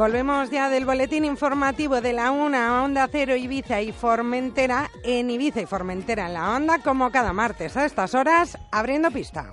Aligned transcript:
Volvemos 0.00 0.48
ya 0.48 0.70
del 0.70 0.86
boletín 0.86 1.26
informativo 1.26 2.00
de 2.00 2.14
la 2.14 2.30
UNA, 2.30 2.84
Onda 2.84 3.06
Cero, 3.12 3.36
Ibiza 3.36 3.82
y 3.82 3.92
Formentera, 3.92 4.90
en 5.04 5.28
Ibiza 5.28 5.60
y 5.60 5.66
Formentera 5.66 6.26
en 6.26 6.32
la 6.32 6.56
Onda, 6.56 6.78
como 6.78 7.10
cada 7.10 7.34
martes 7.34 7.76
a 7.76 7.84
estas 7.84 8.14
horas, 8.14 8.56
abriendo 8.72 9.10
pista. 9.10 9.50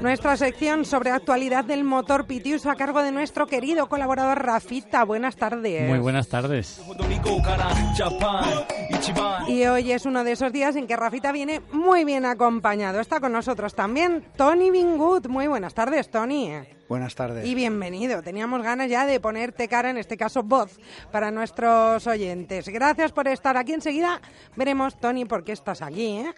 Nuestra 0.00 0.36
sección 0.36 0.84
sobre 0.84 1.10
actualidad 1.10 1.64
del 1.64 1.82
motor 1.82 2.26
Pitius 2.26 2.66
a 2.66 2.76
cargo 2.76 3.02
de 3.02 3.10
nuestro 3.10 3.48
querido 3.48 3.88
colaborador 3.88 4.40
Rafita. 4.40 5.02
Buenas 5.04 5.34
tardes. 5.34 5.88
Muy 5.88 5.98
buenas 5.98 6.28
tardes. 6.28 6.80
Y 9.48 9.64
hoy 9.66 9.92
es 9.92 10.06
uno 10.06 10.24
de 10.24 10.32
esos 10.32 10.52
días 10.52 10.76
en 10.76 10.86
que 10.86 10.96
Rafita 10.96 11.32
viene 11.32 11.60
muy 11.72 12.04
bien 12.04 12.24
acompañado. 12.24 13.00
Está 13.00 13.20
con 13.20 13.32
nosotros 13.32 13.74
también 13.74 14.24
Tony 14.36 14.70
Bingut. 14.70 15.28
Muy 15.28 15.46
buenas 15.46 15.74
tardes, 15.74 16.10
Tony. 16.10 16.52
Buenas 16.88 17.14
tardes. 17.14 17.46
Y 17.46 17.54
bienvenido. 17.54 18.22
Teníamos 18.22 18.62
ganas 18.62 18.90
ya 18.90 19.06
de 19.06 19.20
ponerte 19.20 19.68
cara, 19.68 19.90
en 19.90 19.96
este 19.96 20.16
caso 20.16 20.42
voz, 20.42 20.78
para 21.10 21.30
nuestros 21.30 22.06
oyentes. 22.06 22.68
Gracias 22.68 23.12
por 23.12 23.28
estar 23.28 23.56
aquí. 23.56 23.72
Enseguida 23.72 24.20
veremos, 24.56 24.98
Tony, 24.98 25.24
por 25.24 25.44
qué 25.44 25.52
estás 25.52 25.82
aquí, 25.82 26.18
¿eh? 26.18 26.34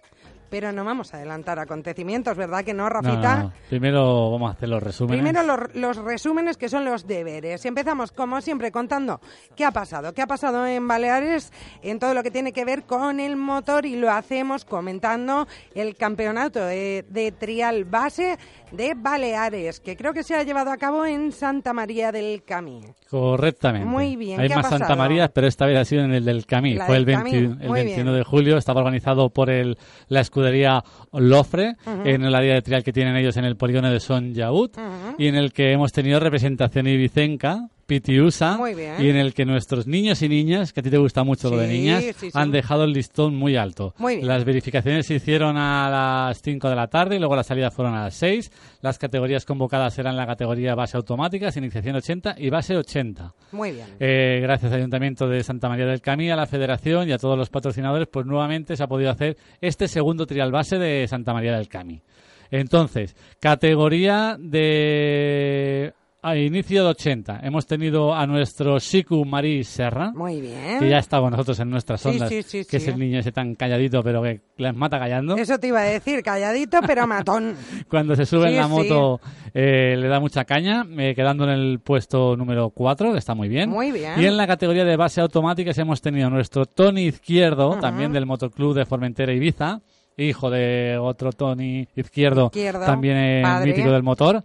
Pero 0.50 0.72
no 0.72 0.84
vamos 0.84 1.12
a 1.12 1.18
adelantar 1.18 1.58
acontecimientos, 1.58 2.36
¿verdad 2.36 2.64
que 2.64 2.74
no, 2.74 2.88
Rafita? 2.88 3.52
Primero 3.68 4.30
vamos 4.30 4.50
a 4.50 4.52
hacer 4.54 4.68
los 4.68 4.82
resúmenes. 4.82 5.22
Primero 5.22 5.70
los, 5.74 5.96
resúmenes 5.96 6.56
que 6.56 6.68
son 6.68 6.84
los 6.84 7.06
deberes. 7.06 7.64
Y 7.64 7.68
empezamos, 7.68 8.12
como 8.12 8.40
siempre, 8.40 8.70
contando 8.70 9.20
qué 9.54 9.64
ha 9.64 9.70
pasado, 9.70 10.12
qué 10.12 10.22
ha 10.22 10.26
pasado 10.26 10.66
en 10.66 10.86
Baleares 10.86 11.52
en 11.82 11.98
todo 11.98 12.14
lo 12.14 12.22
que 12.22 12.30
tiene 12.30 12.52
que 12.52 12.64
ver 12.64 12.84
con 12.84 13.20
el 13.20 13.36
motor 13.36 13.86
y 13.86 13.96
lo 13.96 14.10
hacemos 14.10 14.64
comentando 14.64 15.46
el 15.74 15.96
campeonato 15.96 16.60
de, 16.64 17.34
trial 17.38 17.84
base 17.84 18.38
de 18.72 18.94
Baleares, 18.96 19.80
que 19.80 19.96
creo 19.96 20.12
que 20.12 20.22
se 20.22 20.34
ha 20.34 20.42
llevado 20.42 20.70
a 20.70 20.76
cabo 20.76 21.06
en 21.06 21.32
Santa 21.32 21.72
María 21.72 22.12
del 22.12 22.42
Camí. 22.44 22.82
Correctamente. 23.08 23.86
Muy 23.86 24.16
bien. 24.16 24.40
Hay 24.40 24.48
más 24.48 24.68
Santa 24.68 24.96
María, 24.96 25.28
pero 25.28 25.46
esta 25.46 25.66
vez 25.66 25.78
ha 25.78 25.84
sido 25.84 26.04
en 26.04 26.12
el 26.12 26.24
del 26.24 26.46
Camí. 26.46 26.76
Fue 26.78 26.96
el, 26.96 27.04
21 27.04 28.12
de 28.12 28.24
julio, 28.24 28.56
estaba 28.56 28.80
organizado 28.80 29.30
por 29.30 29.50
el, 29.50 29.78
la 30.08 30.20
escudería 30.36 30.84
Lofre, 31.12 31.76
en 32.04 32.22
el 32.22 32.34
área 32.34 32.54
de 32.54 32.62
trial 32.62 32.84
que 32.84 32.92
tienen 32.92 33.16
ellos 33.16 33.36
en 33.38 33.46
el 33.46 33.56
polígono 33.56 33.90
de 33.90 34.00
Son 34.00 34.34
Yaut, 34.34 34.76
y 35.16 35.28
en 35.28 35.34
el 35.34 35.52
que 35.52 35.72
hemos 35.72 35.92
tenido 35.92 36.20
representación 36.20 36.86
ibicenca, 36.86 37.68
Pitiusa, 37.86 38.58
y 38.98 39.08
en 39.08 39.16
el 39.16 39.32
que 39.32 39.44
nuestros 39.44 39.86
niños 39.86 40.20
y 40.22 40.28
niñas, 40.28 40.72
que 40.72 40.80
a 40.80 40.82
ti 40.82 40.90
te 40.90 40.98
gusta 40.98 41.22
mucho 41.22 41.50
lo 41.50 41.56
de 41.56 41.68
niñas, 41.68 42.04
han 42.34 42.50
dejado 42.50 42.84
el 42.84 42.92
listón 42.92 43.36
muy 43.36 43.56
alto. 43.56 43.94
Las 44.22 44.44
verificaciones 44.44 45.06
se 45.06 45.14
hicieron 45.14 45.56
a 45.56 45.88
las 46.28 46.42
5 46.42 46.68
de 46.68 46.74
la 46.74 46.88
tarde 46.88 47.16
y 47.16 47.18
luego 47.18 47.36
las 47.36 47.46
salidas 47.46 47.72
fueron 47.72 47.94
a 47.94 48.04
las 48.04 48.14
6. 48.14 48.50
Las 48.82 48.98
categorías 48.98 49.44
convocadas 49.44 49.98
eran 49.98 50.16
la 50.16 50.26
categoría 50.26 50.74
base 50.74 50.96
automática, 50.96 51.50
iniciación 51.56 51.96
80 51.96 52.34
y 52.38 52.50
base 52.50 52.76
80. 52.76 53.34
Muy 53.52 53.72
bien. 53.72 53.86
Eh, 54.00 54.40
gracias 54.42 54.72
al 54.72 54.78
Ayuntamiento 54.78 55.28
de 55.28 55.42
Santa 55.42 55.68
María 55.68 55.86
del 55.86 56.00
Camí, 56.00 56.30
a 56.30 56.36
la 56.36 56.46
Federación 56.46 57.08
y 57.08 57.12
a 57.12 57.18
todos 57.18 57.38
los 57.38 57.50
patrocinadores, 57.50 58.08
pues 58.08 58.26
nuevamente 58.26 58.76
se 58.76 58.82
ha 58.82 58.88
podido 58.88 59.10
hacer 59.10 59.36
este 59.60 59.88
segundo 59.88 60.26
trial 60.26 60.50
base 60.50 60.78
de 60.78 61.06
Santa 61.06 61.32
María 61.32 61.56
del 61.56 61.68
Camí. 61.68 62.02
Entonces, 62.50 63.16
categoría 63.40 64.36
de 64.38 65.92
a 66.26 66.36
inicio 66.36 66.82
de 66.82 66.90
80 66.90 67.40
hemos 67.44 67.66
tenido 67.66 68.12
a 68.12 68.26
nuestro 68.26 68.80
Siku 68.80 69.24
Marí 69.24 69.62
Serra. 69.62 70.10
Muy 70.10 70.40
bien. 70.40 70.80
Que 70.80 70.88
ya 70.88 70.98
está 70.98 71.20
con 71.20 71.30
nosotros 71.30 71.60
en 71.60 71.70
nuestras 71.70 72.04
ondas. 72.04 72.28
que 72.28 72.76
es 72.76 72.88
el 72.88 72.98
niño 72.98 73.20
ese 73.20 73.30
tan 73.30 73.54
calladito, 73.54 74.02
pero 74.02 74.22
que 74.22 74.40
les 74.56 74.74
mata 74.74 74.98
callando. 74.98 75.36
Eso 75.36 75.56
te 75.58 75.68
iba 75.68 75.80
a 75.80 75.84
decir, 75.84 76.24
calladito, 76.24 76.80
pero 76.84 77.06
matón. 77.06 77.54
Cuando 77.88 78.16
se 78.16 78.26
sube 78.26 78.48
en 78.48 78.56
la 78.56 78.66
moto 78.66 79.20
eh, 79.54 79.96
le 79.96 80.08
da 80.08 80.18
mucha 80.18 80.44
caña, 80.44 80.84
eh, 80.98 81.14
quedando 81.14 81.44
en 81.44 81.50
el 81.50 81.78
puesto 81.78 82.36
número 82.36 82.70
4, 82.70 83.12
que 83.12 83.18
está 83.18 83.36
muy 83.36 83.48
bien. 83.48 83.70
Muy 83.70 83.92
bien. 83.92 84.20
Y 84.20 84.26
en 84.26 84.36
la 84.36 84.48
categoría 84.48 84.84
de 84.84 84.96
base 84.96 85.20
automática 85.20 85.70
hemos 85.76 86.00
tenido 86.00 86.26
a 86.26 86.30
nuestro 86.30 86.66
Tony 86.66 87.02
Izquierdo, 87.02 87.78
también 87.78 88.12
del 88.12 88.26
Motoclub 88.26 88.74
de 88.74 88.84
Formentera 88.84 89.32
Ibiza 89.32 89.80
hijo 90.16 90.50
de 90.50 90.98
otro 90.98 91.32
Tony 91.32 91.86
Izquierdo, 91.94 92.50
también 92.84 93.42
mítico 93.64 93.90
del 93.90 94.02
motor, 94.02 94.42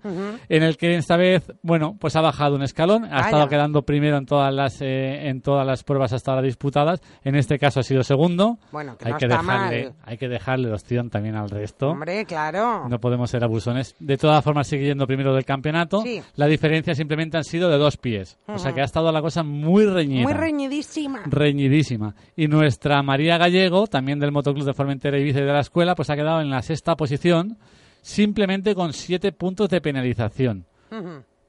en 0.49 0.63
el 0.63 0.77
que 0.77 0.95
esta 0.95 1.17
vez, 1.17 1.51
bueno, 1.61 1.95
pues 1.99 2.15
ha 2.15 2.21
bajado 2.21 2.55
un 2.55 2.63
escalón, 2.63 3.05
ha 3.05 3.21
estado 3.21 3.47
quedando 3.47 3.83
primero 3.83 4.17
en 4.17 4.25
todas 4.25 4.53
las 4.53 4.81
eh, 4.81 5.29
en 5.29 5.41
todas 5.41 5.65
las 5.65 5.83
pruebas 5.83 6.13
hasta 6.13 6.31
ahora 6.31 6.43
disputadas, 6.43 7.01
en 7.23 7.35
este 7.35 7.57
caso 7.57 7.79
ha 7.79 7.83
sido 7.83 8.03
segundo. 8.03 8.57
Bueno, 8.71 8.97
hay 9.03 9.13
que 9.13 9.27
dejarle, 9.27 9.93
hay 10.03 10.17
que 10.17 10.27
dejarle 10.27 10.71
opción 10.71 11.09
también 11.09 11.35
al 11.35 11.49
resto. 11.49 11.89
Hombre, 11.89 12.25
claro. 12.25 12.87
No 12.89 12.99
podemos 12.99 13.29
ser 13.29 13.43
abusones. 13.43 13.95
De 13.99 14.17
todas 14.17 14.43
formas 14.43 14.67
sigue 14.67 14.85
yendo 14.85 15.07
primero 15.07 15.33
del 15.33 15.45
campeonato. 15.45 16.03
La 16.35 16.47
diferencia 16.47 16.93
simplemente 16.95 17.37
han 17.37 17.43
sido 17.43 17.69
de 17.69 17.77
dos 17.77 17.97
pies, 17.97 18.37
o 18.47 18.57
sea 18.57 18.73
que 18.73 18.81
ha 18.81 18.85
estado 18.85 19.11
la 19.11 19.21
cosa 19.21 19.43
muy 19.43 19.85
reñida. 19.85 20.23
Muy 20.23 20.33
reñidísima. 20.33 21.21
Reñidísima. 21.25 22.15
Y 22.35 22.47
nuestra 22.47 23.01
María 23.03 23.37
Gallego, 23.37 23.87
también 23.87 24.19
del 24.19 24.31
Motoclub 24.31 24.65
de 24.65 24.73
Formentera 24.73 25.17
y 25.17 25.23
Vice 25.23 25.41
de 25.41 25.51
la 25.53 25.60
escuela, 25.61 25.95
pues 25.95 26.09
ha 26.09 26.15
quedado 26.15 26.41
en 26.41 26.49
la 26.49 26.61
sexta 26.61 26.95
posición, 26.95 27.57
simplemente 28.01 28.75
con 28.75 28.93
siete 28.93 29.31
puntos 29.31 29.69
de 29.69 29.81
penalización. 29.81 30.65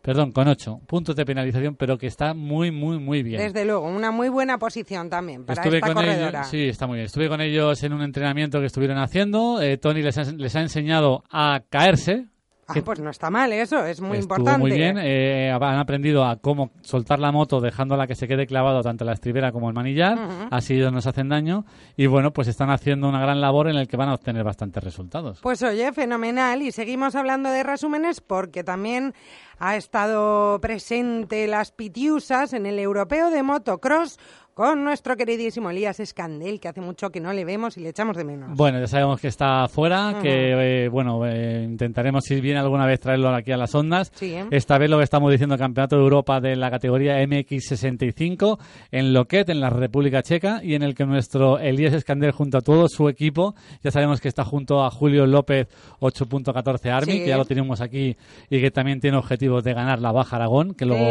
Perdón, 0.02 0.32
con 0.32 0.48
ocho 0.48 0.80
puntos 0.86 1.14
de 1.14 1.24
penalización, 1.24 1.76
pero 1.76 1.96
que 1.96 2.08
está 2.08 2.34
muy, 2.34 2.72
muy, 2.72 2.98
muy 2.98 3.22
bien. 3.22 3.40
Desde 3.40 3.64
luego, 3.64 3.86
una 3.86 4.10
muy 4.10 4.28
buena 4.28 4.58
posición 4.58 5.08
también 5.08 5.44
para 5.44 5.62
Estuve 5.62 5.78
esta 5.78 5.94
con 5.94 6.04
Ellos, 6.04 6.46
sí, 6.48 6.68
está 6.68 6.86
muy 6.88 6.96
bien. 6.96 7.06
Estuve 7.06 7.28
con 7.28 7.40
ellos 7.40 7.82
en 7.84 7.92
un 7.92 8.02
entrenamiento 8.02 8.58
que 8.58 8.66
estuvieron 8.66 8.98
haciendo. 8.98 9.62
Eh, 9.62 9.78
Tony 9.78 10.02
les 10.02 10.16
les 10.34 10.56
ha 10.56 10.60
enseñado 10.60 11.22
a 11.30 11.62
caerse, 11.70 12.26
Ah, 12.68 12.74
pues 12.84 13.00
no 13.00 13.10
está 13.10 13.28
mal 13.28 13.52
eso, 13.52 13.84
es 13.84 14.00
muy 14.00 14.18
importante. 14.18 14.58
muy 14.58 14.70
bien, 14.70 14.96
eh, 14.98 15.50
han 15.50 15.78
aprendido 15.78 16.24
a 16.24 16.36
cómo 16.36 16.70
soltar 16.82 17.18
la 17.18 17.32
moto 17.32 17.60
dejándola 17.60 18.06
que 18.06 18.14
se 18.14 18.28
quede 18.28 18.46
clavado 18.46 18.82
tanto 18.82 19.04
la 19.04 19.12
estribera 19.12 19.50
como 19.50 19.68
el 19.68 19.74
manillar, 19.74 20.16
así 20.50 20.76
no 20.78 20.90
nos 20.90 21.06
hacen 21.06 21.28
daño 21.28 21.64
y 21.96 22.06
bueno, 22.06 22.32
pues 22.32 22.48
están 22.48 22.70
haciendo 22.70 23.08
una 23.08 23.20
gran 23.20 23.40
labor 23.40 23.68
en 23.68 23.76
el 23.76 23.88
que 23.88 23.96
van 23.96 24.08
a 24.08 24.14
obtener 24.14 24.44
bastantes 24.44 24.82
resultados. 24.82 25.40
Pues 25.42 25.62
oye, 25.62 25.92
fenomenal 25.92 26.62
y 26.62 26.70
seguimos 26.70 27.16
hablando 27.16 27.50
de 27.50 27.62
resúmenes 27.64 28.20
porque 28.20 28.62
también 28.62 29.12
ha 29.58 29.76
estado 29.76 30.60
presente 30.60 31.46
las 31.46 31.72
Pitiusas 31.72 32.52
en 32.52 32.66
el 32.66 32.78
Europeo 32.78 33.30
de 33.30 33.42
Motocross 33.42 34.18
con 34.54 34.84
nuestro 34.84 35.16
queridísimo 35.16 35.70
Elías 35.70 35.98
Escandel, 35.98 36.60
que 36.60 36.68
hace 36.68 36.80
mucho 36.80 37.10
que 37.10 37.20
no 37.20 37.32
le 37.32 37.44
vemos 37.44 37.78
y 37.78 37.80
le 37.80 37.88
echamos 37.88 38.16
de 38.16 38.24
menos. 38.24 38.50
Bueno, 38.54 38.80
ya 38.80 38.86
sabemos 38.86 39.20
que 39.20 39.28
está 39.28 39.66
fuera, 39.68 40.18
que 40.20 40.84
eh, 40.84 40.88
bueno, 40.88 41.26
eh, 41.26 41.64
intentaremos 41.64 42.24
si 42.24 42.40
bien 42.40 42.58
alguna 42.58 42.84
vez 42.84 43.00
traerlo 43.00 43.34
aquí 43.34 43.52
a 43.52 43.56
las 43.56 43.74
ondas. 43.74 44.12
¿eh? 44.20 44.44
Esta 44.50 44.76
vez 44.76 44.90
lo 44.90 44.98
que 44.98 45.04
estamos 45.04 45.30
diciendo, 45.30 45.56
Campeonato 45.56 45.96
de 45.96 46.02
Europa 46.02 46.40
de 46.40 46.56
la 46.56 46.70
categoría 46.70 47.22
MX65 47.22 48.58
en 48.90 49.14
Loquet, 49.14 49.48
en 49.48 49.60
la 49.60 49.70
República 49.70 50.22
Checa, 50.22 50.60
y 50.62 50.74
en 50.74 50.82
el 50.82 50.94
que 50.94 51.06
nuestro 51.06 51.58
Elías 51.58 51.94
Escandel 51.94 52.32
junto 52.32 52.58
a 52.58 52.60
todo 52.60 52.88
su 52.88 53.08
equipo, 53.08 53.54
ya 53.82 53.90
sabemos 53.90 54.20
que 54.20 54.28
está 54.28 54.44
junto 54.44 54.84
a 54.84 54.90
Julio 54.90 55.26
López 55.26 55.68
8.14 56.00 56.90
Army, 56.90 57.20
que 57.20 57.28
ya 57.28 57.38
lo 57.38 57.46
tenemos 57.46 57.80
aquí 57.80 58.16
y 58.50 58.60
que 58.60 58.70
también 58.70 59.00
tiene 59.00 59.16
objetivos 59.16 59.64
de 59.64 59.72
ganar 59.72 60.00
la 60.00 60.12
Baja 60.12 60.36
Aragón, 60.36 60.74
que 60.74 60.84
luego 60.84 61.08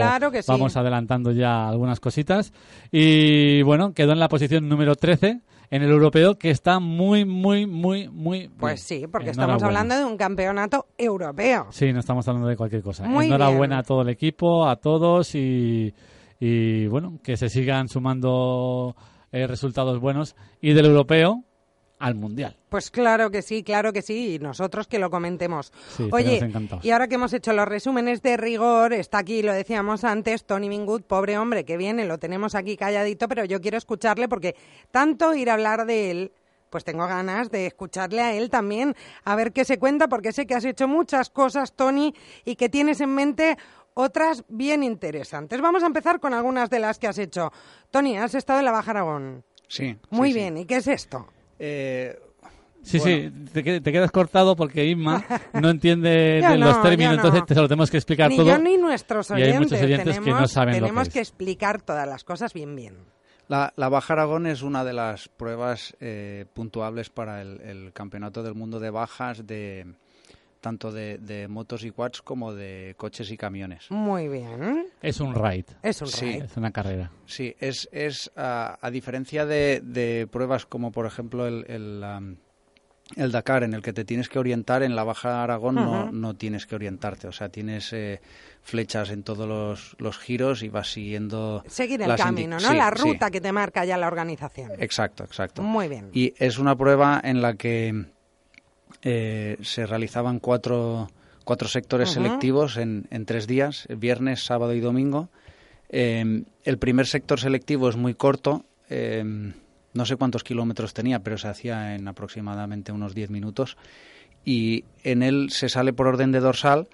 vamos 0.47 0.78
adelantando 0.78 1.32
ya 1.32 1.67
algunas 1.67 1.99
cositas. 1.99 2.53
Y 2.91 3.30
y 3.31 3.61
bueno, 3.61 3.93
quedó 3.93 4.11
en 4.11 4.19
la 4.19 4.28
posición 4.28 4.67
número 4.67 4.95
13 4.95 5.41
en 5.69 5.81
el 5.81 5.89
europeo, 5.89 6.35
que 6.37 6.49
está 6.49 6.79
muy, 6.79 7.23
muy, 7.23 7.66
muy, 7.66 8.09
muy. 8.09 8.49
Pues 8.49 8.81
sí, 8.81 9.05
porque 9.09 9.29
estamos 9.29 9.63
hablando 9.63 9.95
de 9.95 10.03
un 10.03 10.17
campeonato 10.17 10.87
europeo. 10.97 11.67
Sí, 11.72 11.93
no 11.93 11.99
estamos 11.99 12.28
hablando 12.28 12.49
de 12.49 12.57
cualquier 12.57 12.83
cosa. 12.83 13.05
Enhorabuena 13.05 13.79
a 13.79 13.83
todo 13.83 14.01
el 14.01 14.09
equipo, 14.09 14.67
a 14.67 14.75
todos 14.75 15.33
y, 15.35 15.93
y 16.39 16.87
bueno, 16.87 17.19
que 17.23 17.37
se 17.37 17.47
sigan 17.47 17.87
sumando 17.87 18.95
eh, 19.31 19.47
resultados 19.47 19.99
buenos. 19.99 20.35
Y 20.59 20.73
del 20.73 20.87
europeo, 20.87 21.45
al 22.01 22.15
Mundial. 22.15 22.57
Pues 22.67 22.89
claro 22.89 23.29
que 23.29 23.41
sí, 23.41 23.63
claro 23.63 23.93
que 23.93 24.01
sí, 24.01 24.35
y 24.35 24.39
nosotros 24.39 24.87
que 24.87 24.97
lo 24.97 25.09
comentemos. 25.09 25.71
Oye, 26.11 26.39
y 26.81 26.89
ahora 26.89 27.07
que 27.07 27.15
hemos 27.15 27.31
hecho 27.33 27.53
los 27.53 27.67
resúmenes 27.67 28.21
de 28.21 28.37
rigor, 28.37 28.93
está 28.93 29.19
aquí, 29.19 29.43
lo 29.43 29.53
decíamos 29.53 30.03
antes, 30.03 30.45
Tony 30.45 30.67
Mingut, 30.67 31.05
pobre 31.05 31.37
hombre 31.37 31.63
que 31.63 31.77
viene, 31.77 32.05
lo 32.05 32.17
tenemos 32.17 32.55
aquí 32.55 32.75
calladito, 32.75 33.27
pero 33.27 33.45
yo 33.45 33.61
quiero 33.61 33.77
escucharle 33.77 34.27
porque 34.27 34.55
tanto 34.89 35.33
ir 35.35 35.49
a 35.49 35.53
hablar 35.53 35.85
de 35.85 36.11
él, 36.11 36.31
pues 36.71 36.83
tengo 36.83 37.05
ganas 37.05 37.51
de 37.51 37.67
escucharle 37.67 38.21
a 38.21 38.33
él 38.33 38.49
también, 38.49 38.95
a 39.23 39.35
ver 39.35 39.51
qué 39.51 39.63
se 39.63 39.77
cuenta, 39.77 40.07
porque 40.07 40.31
sé 40.31 40.47
que 40.47 40.55
has 40.55 40.65
hecho 40.65 40.87
muchas 40.87 41.29
cosas, 41.29 41.73
Tony, 41.73 42.15
y 42.45 42.55
que 42.55 42.69
tienes 42.69 42.99
en 43.01 43.13
mente 43.13 43.57
otras 43.93 44.43
bien 44.47 44.81
interesantes. 44.81 45.61
Vamos 45.61 45.83
a 45.83 45.87
empezar 45.87 46.19
con 46.19 46.33
algunas 46.33 46.69
de 46.69 46.79
las 46.79 46.97
que 46.97 47.07
has 47.07 47.17
hecho. 47.17 47.51
Tony, 47.91 48.17
has 48.17 48.33
estado 48.33 48.59
en 48.59 48.65
la 48.65 48.71
Baja 48.71 48.91
Aragón. 48.91 49.43
Sí. 49.67 49.97
Muy 50.09 50.33
bien, 50.33 50.57
¿y 50.57 50.65
qué 50.65 50.77
es 50.77 50.87
esto? 50.87 51.27
Eh, 51.63 52.19
sí, 52.81 52.99
sí, 52.99 53.31
te, 53.53 53.63
quedas 53.63 54.11
cortado 54.11 54.55
porque 54.55 54.85
Inma 54.85 55.23
no 55.53 55.69
entiende 55.69 56.41
los 56.58 56.81
términos, 56.81 57.16
entonces 57.17 57.46
te 57.46 57.53
lo 57.53 57.67
tenemos 57.67 57.91
que 57.91 57.97
explicar 57.97 58.29
ni 58.29 58.37
todo. 58.37 58.47
Yo 58.47 58.58
ni 58.58 58.78
nuestros 58.78 59.29
oyentes. 59.29 59.47
Y 59.47 59.53
hay 59.53 59.59
muchos 59.59 59.81
oyentes 59.81 60.16
tenemos, 60.16 60.25
que 60.25 60.41
no 60.41 60.47
saben 60.47 60.73
Tenemos 60.73 61.08
lo 61.08 61.11
que, 61.11 61.13
que 61.13 61.19
explicar 61.19 61.81
todas 61.84 62.08
las 62.08 62.23
cosas 62.23 62.52
bien, 62.53 62.75
bien. 62.75 62.96
La, 63.47 63.90
Baja 63.90 64.13
Aragón 64.13 64.47
es 64.47 64.61
una 64.63 64.85
de 64.85 64.93
las 64.93 65.28
pruebas 65.28 65.96
eh, 65.99 66.46
puntuables 66.53 67.09
para 67.09 67.41
el, 67.41 67.91
Campeonato 67.93 68.43
del 68.43 68.55
Mundo 68.55 68.79
de 68.79 68.90
Bajas 68.90 69.46
de, 69.46 69.93
tanto 70.61 70.91
de, 70.91 71.47
motos 71.49 71.84
y 71.84 71.91
quads 71.91 72.22
como 72.22 72.53
de 72.53 72.93
coches 72.97 73.31
y 73.31 73.37
camiones. 73.37 73.90
Muy 73.90 74.29
bien. 74.29 74.85
Es 75.02 75.19
un 75.19 75.35
ride. 75.35 75.66
Es 75.81 76.02
un 76.02 76.11
ride. 76.11 76.46
Es 76.46 76.55
una 76.55 76.72
carrera. 76.72 77.11
Sí, 77.25 77.55
es, 77.59 77.90
es 77.91 78.31
a, 78.35 78.90
diferencia 78.91 79.46
de, 79.46 80.28
pruebas 80.31 80.66
como 80.66 80.91
por 80.91 81.05
ejemplo 81.05 81.47
el, 81.47 81.66
el, 83.16 83.31
Dakar, 83.31 83.63
en 83.63 83.73
el 83.73 83.81
que 83.81 83.91
te 83.91 84.05
tienes 84.05 84.29
que 84.29 84.40
orientar, 84.40 84.84
en 84.84 84.96
la 84.96 85.03
Baja 85.03 85.43
Aragón 85.43 85.75
no, 85.75 86.11
no 86.11 86.35
tienes 86.35 86.67
que 86.67 86.75
orientarte. 86.75 87.28
O 87.28 87.31
sea, 87.31 87.49
tienes 87.49 87.91
eh, 87.91 88.22
flechas 88.61 89.09
en 89.09 89.23
todos 89.23 89.47
los, 89.47 89.96
los, 89.97 90.19
giros 90.19 90.61
y 90.61 90.69
vas 90.69 90.91
siguiendo... 90.91 91.63
Seguir 91.67 92.03
el 92.03 92.16
camino, 92.16 92.59
¿no? 92.59 92.73
la 92.73 92.91
ruta 92.91 93.31
que 93.31 93.41
te 93.41 93.52
marca 93.52 93.84
ya 93.84 93.97
la 93.97 94.08
organización. 94.08 94.72
Exacto, 94.78 95.23
exacto. 95.23 95.63
Muy 95.63 95.87
bien. 95.87 96.09
Y 96.13 96.34
es 96.37 96.59
una 96.59 96.78
prueba 96.78 97.19
en 97.23 97.41
la 97.41 97.55
que 97.55 98.05
eh, 99.01 99.57
se 99.61 99.85
realizaban 99.85 100.39
cuatro, 100.39 101.09
cuatro 101.43 101.67
sectores 101.67 102.11
selectivos 102.11 102.77
en, 102.77 103.07
en, 103.09 103.25
tres 103.25 103.47
días, 103.47 103.87
viernes, 103.89 104.45
sábado 104.45 104.73
y 104.73 104.79
domingo. 104.79 105.29
Eh, 105.89 106.43
el 106.63 106.77
primer 106.77 107.07
sector 107.07 107.39
selectivo 107.39 107.89
es 107.89 107.95
muy 107.95 108.13
corto, 108.13 108.65
eh, 108.89 109.23
no 109.93 110.05
sé 110.05 110.15
cuántos 110.15 110.43
kilómetros 110.43 110.93
tenía, 110.93 111.19
pero 111.19 111.37
se 111.37 111.47
hacía 111.47 111.95
en 111.95 112.07
aproximadamente 112.07 112.91
unos 112.91 113.15
diez 113.15 113.29
minutos. 113.29 113.77
Y 114.45 114.85
en 115.03 115.23
él 115.23 115.49
se 115.49 115.69
sale 115.69 115.93
por 115.93 116.07
orden 116.07 116.31
de 116.31 116.39
dorsal, 116.39 116.87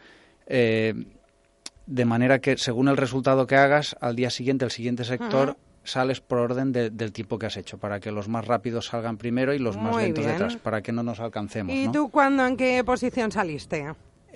de 0.48 2.06
manera 2.06 2.40
que 2.40 2.58
según 2.58 2.88
el 2.90 2.98
resultado 2.98 3.48
que 3.48 3.56
hagas, 3.56 3.96
al 4.02 4.16
día 4.16 4.30
siguiente, 4.30 4.66
el 4.66 4.72
siguiente 4.72 5.06
sector 5.06 5.58
sales 5.88 6.22
por 6.22 6.40
orden 6.40 6.72
del 6.72 7.12
tiempo 7.12 7.40
que 7.40 7.46
has 7.46 7.58
hecho, 7.58 7.78
para 7.78 8.00
que 8.00 8.12
los 8.12 8.28
más 8.28 8.46
rápidos 8.46 8.88
salgan 8.88 9.18
primero 9.18 9.54
y 9.54 9.60
los 9.60 9.78
más 9.78 9.96
lentos 9.96 10.26
detrás, 10.26 10.58
para 10.58 10.82
que 10.82 10.92
no 10.92 11.04
nos 11.04 11.20
alcancemos. 11.20 11.74
¿Y 11.74 11.90
tú 11.92 12.10
cuándo, 12.10 12.46
en 12.46 12.58
qué 12.58 12.84
posición 12.84 13.32
saliste? 13.32 13.88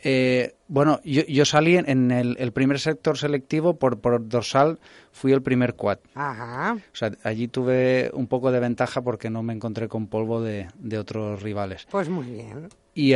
Eh, 0.03 0.55
bueno, 0.67 0.99
yo, 1.03 1.45
salí 1.45 1.77
en 1.77 2.11
el, 2.11 2.51
primer 2.53 2.79
sector 2.79 3.17
selectivo 3.17 3.75
por, 3.75 3.99
por, 3.99 4.27
dorsal, 4.27 4.79
fui 5.11 5.31
el 5.31 5.43
primer 5.43 5.75
quad. 5.75 5.99
Ajá. 6.15 6.77
O 6.91 6.95
sea, 6.95 7.11
allí 7.23 7.47
tuve 7.47 8.09
un 8.13 8.27
poco 8.27 8.51
de 8.51 8.59
ventaja 8.59 9.01
porque 9.01 9.29
no 9.29 9.43
me 9.43 9.53
encontré 9.53 9.87
con 9.87 10.07
polvo 10.07 10.41
de, 10.41 10.67
otros 10.97 11.43
rivales. 11.43 11.87
Pues 11.91 12.09
muy 12.09 12.25
bien. 12.25 12.69
Y 12.95 13.13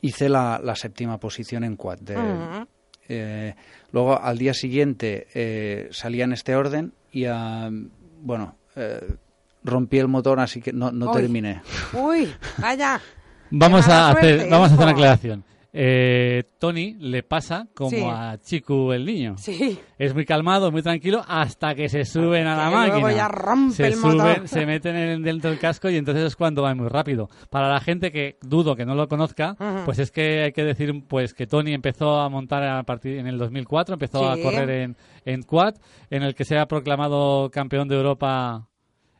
hice 0.00 0.28
la, 0.28 0.74
séptima 0.74 1.18
posición 1.18 1.62
en 1.62 1.76
quad. 1.76 1.98
De, 2.00 2.16
eh, 3.08 3.54
luego, 3.92 4.20
al 4.20 4.38
día 4.38 4.54
siguiente, 4.54 5.26
eh, 5.34 5.88
salía 5.92 6.24
en 6.24 6.32
este 6.32 6.54
orden 6.56 6.92
y, 7.12 7.24
bueno, 8.20 8.56
eh, 8.76 9.00
rompí 9.62 9.98
el 9.98 10.08
motor, 10.08 10.40
así 10.40 10.60
que 10.60 10.72
no, 10.72 10.90
no 10.90 11.12
terminé. 11.12 11.62
Uy, 11.92 12.32
vaya. 12.58 13.00
vamos, 13.50 13.88
a 13.88 14.10
hacer, 14.10 14.48
vamos 14.50 14.70
a 14.70 14.74
hacer 14.74 14.84
una 14.84 14.92
aclaración 14.92 15.44
eh, 15.76 16.44
Tony 16.60 16.94
le 17.00 17.24
pasa 17.24 17.66
como 17.74 18.08
a 18.08 18.38
Chiku 18.38 18.92
el 18.92 19.04
niño. 19.04 19.34
Sí. 19.36 19.76
Es 19.98 20.14
muy 20.14 20.24
calmado, 20.24 20.70
muy 20.70 20.82
tranquilo, 20.82 21.24
hasta 21.26 21.74
que 21.74 21.88
se 21.88 22.04
suben 22.04 22.46
a 22.46 22.56
la 22.56 22.70
máquina. 22.70 23.00
Luego 23.00 23.16
ya 23.16 23.26
rompe 23.26 23.74
se 23.74 23.86
el 23.88 23.96
motor. 23.96 24.46
se 24.46 24.66
meten 24.66 24.94
en, 24.94 25.22
dentro 25.24 25.50
del 25.50 25.58
casco 25.58 25.90
y 25.90 25.96
entonces 25.96 26.26
es 26.26 26.36
cuando 26.36 26.62
va 26.62 26.72
muy 26.76 26.86
rápido. 26.86 27.28
Para 27.50 27.68
la 27.68 27.80
gente 27.80 28.12
que 28.12 28.38
dudo 28.40 28.76
que 28.76 28.86
no 28.86 28.94
lo 28.94 29.08
conozca, 29.08 29.56
pues 29.84 29.98
es 29.98 30.12
que 30.12 30.44
hay 30.44 30.52
que 30.52 30.62
decir 30.62 30.92
pues 31.08 31.34
que 31.34 31.48
Tony 31.48 31.74
empezó 31.74 32.20
a 32.20 32.28
montar 32.28 32.62
a 32.62 32.84
partir 32.84 33.18
en 33.18 33.26
el 33.26 33.36
2004, 33.36 33.94
empezó 33.94 34.30
a 34.30 34.38
correr 34.38 34.70
en, 34.70 34.96
en 35.24 35.42
quad, 35.42 35.74
en 36.08 36.22
el 36.22 36.36
que 36.36 36.44
se 36.44 36.56
ha 36.56 36.66
proclamado 36.66 37.50
campeón 37.50 37.88
de 37.88 37.96
Europa. 37.96 38.68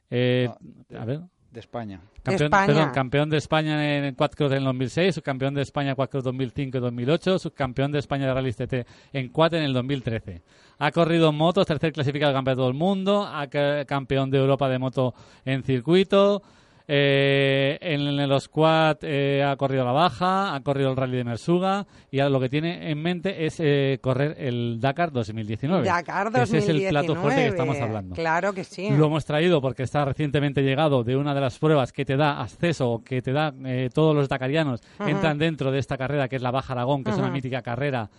Eh, 0.08 0.48
a 0.96 1.04
ver. 1.04 1.20
De 1.54 1.60
España. 1.60 2.00
Campeón, 2.24 2.50
Perdón, 2.50 2.90
campeón 2.92 3.30
de 3.30 3.36
España 3.36 3.96
en 3.96 4.14
Quad 4.16 4.32
en 4.40 4.52
el 4.54 4.64
2006, 4.64 5.14
subcampeón 5.14 5.54
de 5.54 5.62
España 5.62 5.94
Quad 5.94 6.08
2005 6.10 6.78
y 6.78 6.80
2008, 6.80 7.38
subcampeón 7.38 7.92
de 7.92 8.00
España 8.00 8.26
de 8.26 8.34
Rally 8.34 8.52
TT 8.52 8.74
en 9.12 9.28
Quad 9.28 9.54
en 9.54 9.62
el 9.62 9.72
2013. 9.72 10.42
Ha 10.78 10.90
corrido 10.90 11.28
en 11.28 11.36
motos, 11.36 11.64
tercer 11.64 11.92
clasificado 11.92 12.32
de 12.32 12.38
campeón 12.38 12.58
del 12.58 12.74
mundo, 12.74 13.24
ha 13.24 13.46
campeón 13.86 14.32
de 14.32 14.38
Europa 14.38 14.68
de 14.68 14.80
moto 14.80 15.14
en 15.44 15.62
circuito, 15.62 16.42
eh, 16.86 17.78
en 17.80 18.28
los 18.28 18.48
quad 18.48 18.98
eh, 19.02 19.42
ha 19.42 19.56
corrido 19.56 19.84
la 19.84 19.92
baja, 19.92 20.54
ha 20.54 20.60
corrido 20.60 20.90
el 20.90 20.96
rally 20.96 21.16
de 21.16 21.24
Mersuga 21.24 21.86
y 22.10 22.18
lo 22.18 22.38
que 22.38 22.50
tiene 22.50 22.90
en 22.90 23.00
mente 23.00 23.46
es 23.46 23.56
eh, 23.58 23.98
correr 24.02 24.36
el 24.38 24.80
Dakar 24.80 25.10
2019. 25.10 25.86
Dakar 25.86 26.30
2019. 26.30 26.58
Ese 26.58 26.58
es 26.58 26.68
el 26.68 26.88
plato 26.90 27.16
fuerte 27.16 27.42
que 27.42 27.48
estamos 27.48 27.78
hablando. 27.80 28.14
Claro 28.14 28.52
que 28.52 28.64
sí. 28.64 28.90
Lo 28.90 29.06
hemos 29.06 29.24
traído 29.24 29.62
porque 29.62 29.82
está 29.82 30.04
recientemente 30.04 30.62
llegado 30.62 31.04
de 31.04 31.16
una 31.16 31.34
de 31.34 31.40
las 31.40 31.58
pruebas 31.58 31.92
que 31.92 32.04
te 32.04 32.16
da 32.16 32.42
acceso, 32.42 33.02
que 33.04 33.22
te 33.22 33.32
da 33.32 33.54
todos 33.92 34.14
los 34.14 34.28
dakarianos 34.28 34.82
entran 35.00 35.38
dentro 35.38 35.70
de 35.70 35.78
esta 35.78 35.96
carrera 35.96 36.28
que 36.28 36.36
es 36.36 36.42
la 36.42 36.50
Baja 36.50 36.74
Aragón, 36.74 37.02
que 37.02 37.10
es 37.10 37.16
una 37.18 37.30
mítica 37.30 37.62
carrera 37.62 38.10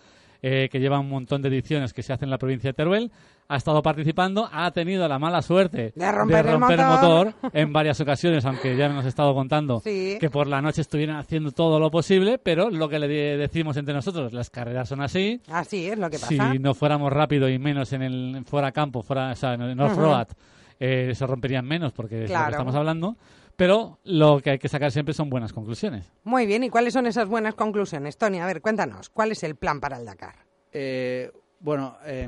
que 0.41 0.79
lleva 0.79 0.99
un 0.99 1.09
montón 1.09 1.41
de 1.41 1.49
ediciones 1.49 1.93
que 1.93 2.03
se 2.03 2.13
hacen 2.13 2.27
en 2.27 2.31
la 2.31 2.37
provincia 2.37 2.69
de 2.69 2.73
Teruel 2.73 3.11
ha 3.47 3.57
estado 3.57 3.81
participando, 3.83 4.49
ha 4.51 4.71
tenido 4.71 5.07
la 5.07 5.19
mala 5.19 5.41
suerte 5.41 5.93
de 5.95 6.11
romper, 6.11 6.47
el, 6.47 6.57
motor. 6.57 7.33
en 7.53 7.71
varias 7.71 7.99
ocasiones, 8.01 8.43
aunque 8.45 8.75
ya 8.75 8.89
nos 8.89 9.05
ha 9.05 9.07
estado 9.07 9.33
contando 9.35 9.81
que 9.81 10.29
por 10.31 10.47
la 10.47 10.61
noche 10.61 10.81
estuvieran 10.81 11.17
haciendo 11.17 11.51
todo 11.51 11.79
lo 11.79 11.91
posible, 11.91 12.39
pero 12.39 12.69
lo 12.69 12.89
que 12.89 12.99
le 12.99 13.07
decimos 13.07 13.77
entre 13.77 13.93
nosotros, 13.93 14.33
las 14.33 14.49
carreras 14.49 14.89
son 14.89 15.01
así. 15.01 15.41
Así 15.47 15.87
es 15.87 15.97
lo 15.97 16.09
que 16.09 16.17
pasa. 16.17 16.51
Si 16.51 16.59
no 16.59 16.73
fuéramos 16.73 17.13
rápido 17.13 17.47
y 17.47 17.59
menos 17.59 17.93
en 17.93 18.01
el 18.01 18.43
fuera 18.45 18.71
campo, 18.71 19.03
fuera, 19.03 19.31
o 19.31 19.35
sea, 19.35 19.53
en 19.53 19.61
el 19.61 19.79
off-road, 19.79 20.27
eh, 20.79 21.13
se 21.13 21.27
romperían 21.27 21.65
menos 21.65 21.93
porque 21.93 22.23
es 22.23 22.31
lo 22.31 22.45
que 22.45 22.51
estamos 22.51 22.75
hablando. 22.75 23.15
Pero 23.56 24.00
lo 24.04 24.40
que 24.42 24.52
hay 24.52 24.60
que 24.60 24.68
sacar 24.68 24.92
siempre 24.92 25.13
son 25.13 25.30
buenas 25.30 25.54
conclusiones. 25.54 26.12
Muy 26.24 26.46
bien, 26.46 26.63
¿y 26.63 26.69
cuáles 26.69 26.94
son 26.94 27.07
esas 27.07 27.28
buenas 27.28 27.56
conclusiones? 27.56 28.18
Tony, 28.18 28.40
a 28.40 28.46
ver, 28.46 28.62
cuéntanos, 28.62 29.10
¿cuál 29.10 29.31
es 29.31 29.44
el 29.44 29.56
plan 29.56 29.80
para 29.80 29.98
el 29.98 30.06
Dakar? 30.06 30.36
Eh, 30.74 31.31
bueno, 31.60 31.98
eh, 32.06 32.28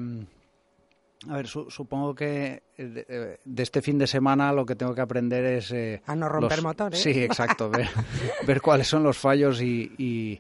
a 1.30 1.36
ver, 1.36 1.48
supongo 1.48 2.14
que 2.14 2.64
eh, 2.78 3.38
de, 3.44 3.64
este 3.64 3.82
fin 3.82 3.98
de 3.98 4.08
semana 4.08 4.54
lo 4.54 4.66
que 4.66 4.76
tengo 4.76 4.94
que 4.94 5.02
aprender 5.02 5.44
es... 5.46 5.72
Eh, 5.72 6.02
a 6.06 6.16
no 6.16 6.30
romper 6.30 6.62
motores. 6.62 7.02
Sí, 7.02 7.10
exacto. 7.10 7.72
ver, 8.48 8.62
cuáles 8.62 8.88
son 8.88 9.04
los 9.04 9.18
fallos 9.18 9.62
y, 9.62 9.92
y, 9.98 10.40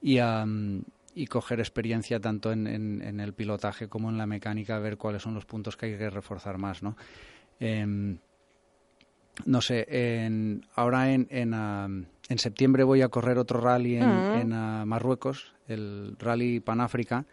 y, 0.00 1.26
coger 1.26 1.60
experiencia 1.60 2.20
tanto 2.20 2.52
en, 2.52 2.66
en, 2.66 3.20
el 3.20 3.34
pilotaje 3.34 3.88
como 3.88 4.08
en 4.08 4.16
la 4.16 4.26
mecánica, 4.26 4.78
ver 4.78 4.96
cuáles 4.96 5.22
son 5.22 5.34
los 5.34 5.44
puntos 5.44 5.76
que 5.76 5.86
hay 5.86 5.98
que 5.98 6.10
reforzar 6.10 6.58
más, 6.58 6.82
¿no? 6.82 6.96
Em, 9.38 9.44
no 9.46 9.60
sé, 9.60 9.86
en, 9.88 10.66
ahora 10.74 11.12
en, 11.12 11.26
en, 11.30 11.54
en, 12.28 12.38
septiembre 12.38 12.84
voy 12.84 13.02
a 13.02 13.08
correr 13.08 13.38
otro 13.38 13.60
rally 13.60 13.96
en, 13.96 14.04
en 14.04 14.48
Marruecos, 14.86 15.54
el 15.68 16.16
Rally 16.18 16.60
Panáfrica, 16.60 17.26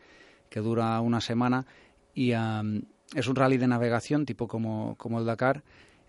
que 0.50 0.60
dura 0.60 1.00
una 1.02 1.22
semana 1.22 1.66
y 2.14 2.32
es 2.32 3.28
un 3.28 3.36
rally 3.36 3.58
de 3.58 3.68
navegación 3.68 4.26
tipo 4.26 4.48
como, 4.48 4.96
como 4.98 5.20
el 5.20 5.26
Dakar. 5.26 5.64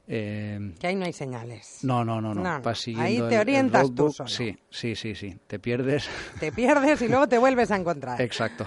Eh, 0.09 0.75
que 0.81 0.89
ahí 0.89 0.97
no 0.97 1.05
hay 1.05 1.13
señales. 1.13 1.79
No, 1.83 2.05
no, 2.05 2.21
no, 2.21 2.35
no. 2.35 2.63
ahí 2.99 3.19
te 3.29 3.39
orientas 3.39 3.95
tú 3.95 4.11
solo. 4.11 4.29
Sí, 4.29 4.59
sí, 4.69 4.97
sí, 4.97 5.15
sí. 5.15 5.37
Te 5.47 5.59
pierdes. 5.59 6.09
Te 6.41 6.51
pierdes 6.51 7.01
y 7.03 7.09
luego 7.09 7.29
te 7.29 7.39
vuelves 7.39 7.71
a 7.71 7.77
encontrar. 7.77 8.21
Exacto. 8.21 8.67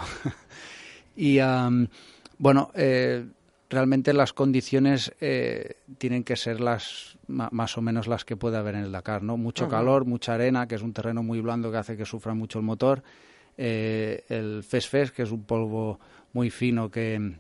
y 1.15 1.39
bueno, 2.37 2.71
eh, 2.73 3.25
realmente 3.69 4.13
las 4.13 4.33
condiciones 4.33 5.13
eh, 5.21 5.77
tienen 5.97 6.23
que 6.23 6.35
ser 6.35 6.59
las 6.59 7.17
más 7.27 7.77
o 7.77 7.81
menos 7.81 8.07
las 8.07 8.23
que 8.23 8.37
puede 8.37 8.57
haber 8.57 8.75
en 8.75 8.83
el 8.83 8.91
Dakar, 8.91 9.23
¿no? 9.23 9.35
Mucho 9.35 9.67
calor, 9.67 10.05
mucha 10.05 10.35
arena, 10.35 10.67
que 10.67 10.75
es 10.75 10.81
un 10.83 10.93
terreno 10.93 11.23
muy 11.23 11.41
blando 11.41 11.71
que 11.71 11.77
hace 11.77 11.97
que 11.97 12.05
sufra 12.05 12.33
mucho 12.33 12.59
el 12.59 12.65
motor. 12.65 13.01
el 13.57 14.63
fes-fes, 14.63 15.11
que 15.11 15.23
es 15.23 15.31
un 15.31 15.43
polvo 15.43 15.99
muy 16.33 16.49
fino 16.49 16.91
que... 16.91 17.37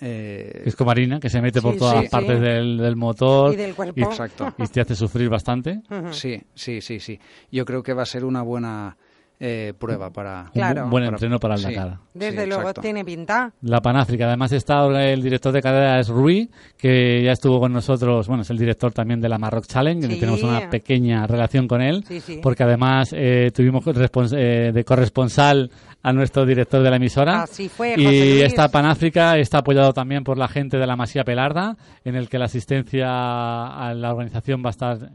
Eh, 0.00 0.62
es 0.64 0.80
marina, 0.80 1.18
que 1.18 1.28
se 1.28 1.42
mete 1.42 1.60
por 1.60 1.76
todas 1.76 2.08
partes 2.08 2.40
Del, 2.40 2.94
motor 2.94 3.52
y 3.52 3.56
del 3.56 3.74
cuerpo. 3.74 4.00
Exacto. 4.00 4.54
Y 4.56 4.66
te 4.68 4.80
hace 4.80 4.94
sufrir 4.94 5.28
bastante. 5.28 5.80
Sí, 6.12 6.40
sí, 6.54 6.80
sí, 6.80 7.00
sí. 7.00 7.18
Yo 7.50 7.64
creo 7.64 7.82
que 7.82 7.92
va 7.92 8.02
a 8.02 8.06
ser 8.06 8.24
una 8.24 8.42
buena 8.42 8.96
eh, 9.40 9.72
prueba 9.78 10.10
para... 10.10 10.50
Un 10.54 10.90
buen 10.90 11.04
entreno 11.04 11.38
para 11.38 11.54
el 11.54 11.62
Dakar. 11.62 11.98
Desde 12.12 12.46
luego, 12.46 12.74
tiene 12.74 13.04
pinta. 13.04 13.52
La 13.62 13.80
Panáfrica. 13.80 14.26
Además 14.26 14.52
está 14.52 14.86
el 14.86 15.22
director 15.22 15.52
de 15.52 15.62
carrera 15.62 16.00
es 16.00 16.08
Rui, 16.08 16.50
que 16.76 17.22
ya 17.22 17.32
estuvo 17.32 17.60
con 17.60 17.72
nosotros, 17.72 18.26
bueno, 18.26 18.42
es 18.42 18.50
el 18.50 18.58
director 18.58 18.92
también 18.92 19.20
de 19.20 19.28
la 19.28 19.38
Marroc 19.38 19.66
Challenge, 19.66 20.08
que 20.08 20.16
tenemos 20.16 20.42
una 20.42 20.68
pequeña 20.68 21.26
relación 21.26 21.68
con 21.68 21.80
él, 21.80 22.04
porque 22.42 22.64
además 22.64 23.10
eh, 23.12 23.50
tuvimos 23.54 23.84
eh, 24.32 24.72
de 24.72 24.84
corresponsal 24.84 25.70
a 26.02 26.12
nuestro 26.12 26.44
director 26.44 26.82
de 26.82 26.90
la 26.90 26.96
emisora. 26.96 27.42
Así 27.42 27.68
fue, 27.68 27.94
y 27.96 28.40
esta 28.40 28.68
Panáfrica 28.68 29.36
está 29.38 29.58
apoyado 29.58 29.92
también 29.92 30.24
por 30.24 30.38
la 30.38 30.48
gente 30.48 30.78
de 30.78 30.86
la 30.86 30.96
Masía 30.96 31.24
Pelarda, 31.24 31.76
en 32.04 32.16
el 32.16 32.28
que 32.28 32.38
la 32.38 32.46
asistencia 32.46 33.08
a 33.08 33.94
la 33.94 34.10
organización 34.10 34.62
va 34.64 34.68
a 34.68 34.70
estar 34.70 35.10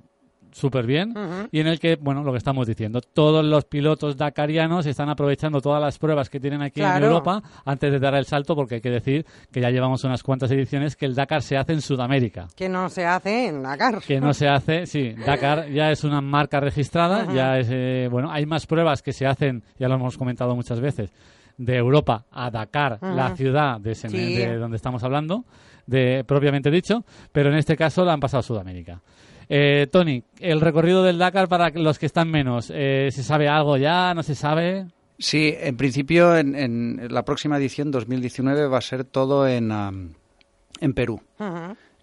súper 0.54 0.86
bien 0.86 1.14
y 1.52 1.60
en 1.60 1.68
el 1.68 1.80
que, 1.80 1.96
bueno, 1.96 2.24
lo 2.24 2.32
que 2.32 2.38
estamos 2.38 2.68
diciendo, 2.68 3.02
todos 3.02 3.44
los 3.44 3.66
pilotos 3.66 4.16
dakarianos 4.18 4.86
están 4.86 5.10
aprovechando 5.10 5.62
todas 5.62 5.82
las 5.82 5.98
pruebas 5.98 6.30
que 6.30 6.40
tienen 6.40 6.62
aquí 6.62 6.82
en 6.82 7.04
Europa 7.04 7.42
antes 7.66 7.92
de 7.92 8.00
dar 8.00 8.16
el 8.16 8.26
salto, 8.26 8.56
porque 8.56 8.76
hay 8.76 8.82
que 8.82 8.90
decir 8.90 9.26
que 9.52 9.60
ya 9.60 9.70
llevamos 9.70 10.04
unas 10.04 10.24
cuantas 10.24 10.52
ediciones 10.52 10.96
que 10.96 11.06
el 11.06 11.16
Dakar 11.16 11.42
se 11.42 11.58
hace 11.58 11.74
en 11.74 11.82
Sudamérica. 11.82 12.48
Que 12.56 12.70
no 12.70 12.90
se 12.90 13.06
hace 13.06 13.48
en 13.48 13.64
Dakar. 13.64 14.00
Que 14.02 14.20
no 14.20 14.34
se 14.34 14.48
hace, 14.48 14.86
sí, 14.86 15.14
Dakar 15.14 15.70
ya 15.70 15.92
es 15.92 16.04
una 16.04 16.22
marca 16.22 16.60
registrada, 16.60 17.34
ya 17.34 17.58
es, 17.58 17.68
eh, 17.72 18.08
bueno, 18.10 18.32
hay 18.32 18.46
más 18.46 18.66
pruebas 18.68 19.02
que 19.02 19.14
se 19.14 19.26
hacen, 19.26 19.64
ya 19.78 19.88
lo 19.88 19.96
hemos 19.96 20.18
comentado 20.18 20.56
muchas 20.56 20.80
veces, 20.80 21.12
de 21.58 21.76
Europa 21.76 22.26
a 22.32 22.50
Dakar, 22.50 23.00
la 23.02 23.36
ciudad 23.36 23.80
de, 23.80 23.94
de 23.94 24.58
donde 24.58 24.78
estamos 24.78 25.04
hablando, 25.04 25.46
de 25.86 26.24
propiamente 26.26 26.72
dicho, 26.72 27.04
pero 27.32 27.50
en 27.50 27.58
este 27.58 27.76
caso 27.76 28.04
la 28.06 28.14
han 28.14 28.20
pasado 28.20 28.40
a 28.40 28.44
Sudamérica. 28.44 29.02
Eh, 29.50 29.88
Tony, 29.92 30.24
el 30.40 30.62
recorrido 30.62 31.04
del 31.04 31.18
Dakar 31.18 31.48
para 31.48 31.70
los 31.70 32.00
que 32.00 32.06
están 32.06 32.30
menos, 32.30 32.72
eh, 32.74 33.10
¿se 33.12 33.24
sabe 33.24 33.48
algo 33.48 33.78
ya? 33.78 34.14
¿No 34.14 34.24
se 34.24 34.36
sabe? 34.36 34.88
Sí, 35.18 35.54
en 35.58 35.78
principio 35.78 36.36
en, 36.36 37.08
la 37.10 37.24
próxima 37.24 37.58
edición 37.58 37.92
2019 37.92 38.68
va 38.68 38.78
a 38.78 38.82
ser 38.82 39.04
todo 39.04 39.48
en, 39.48 39.72
en 39.72 40.94
Perú. 40.94 41.22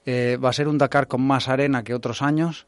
Eh, 0.07 0.39
va 0.43 0.51
a 0.51 0.53
ser 0.53 0.69
un 0.69 0.79
Dakar 0.79 1.07
con 1.07 1.23
más 1.23 1.49
arena 1.49 1.83
que 1.83 1.95
otros 1.95 2.23
años 2.23 2.67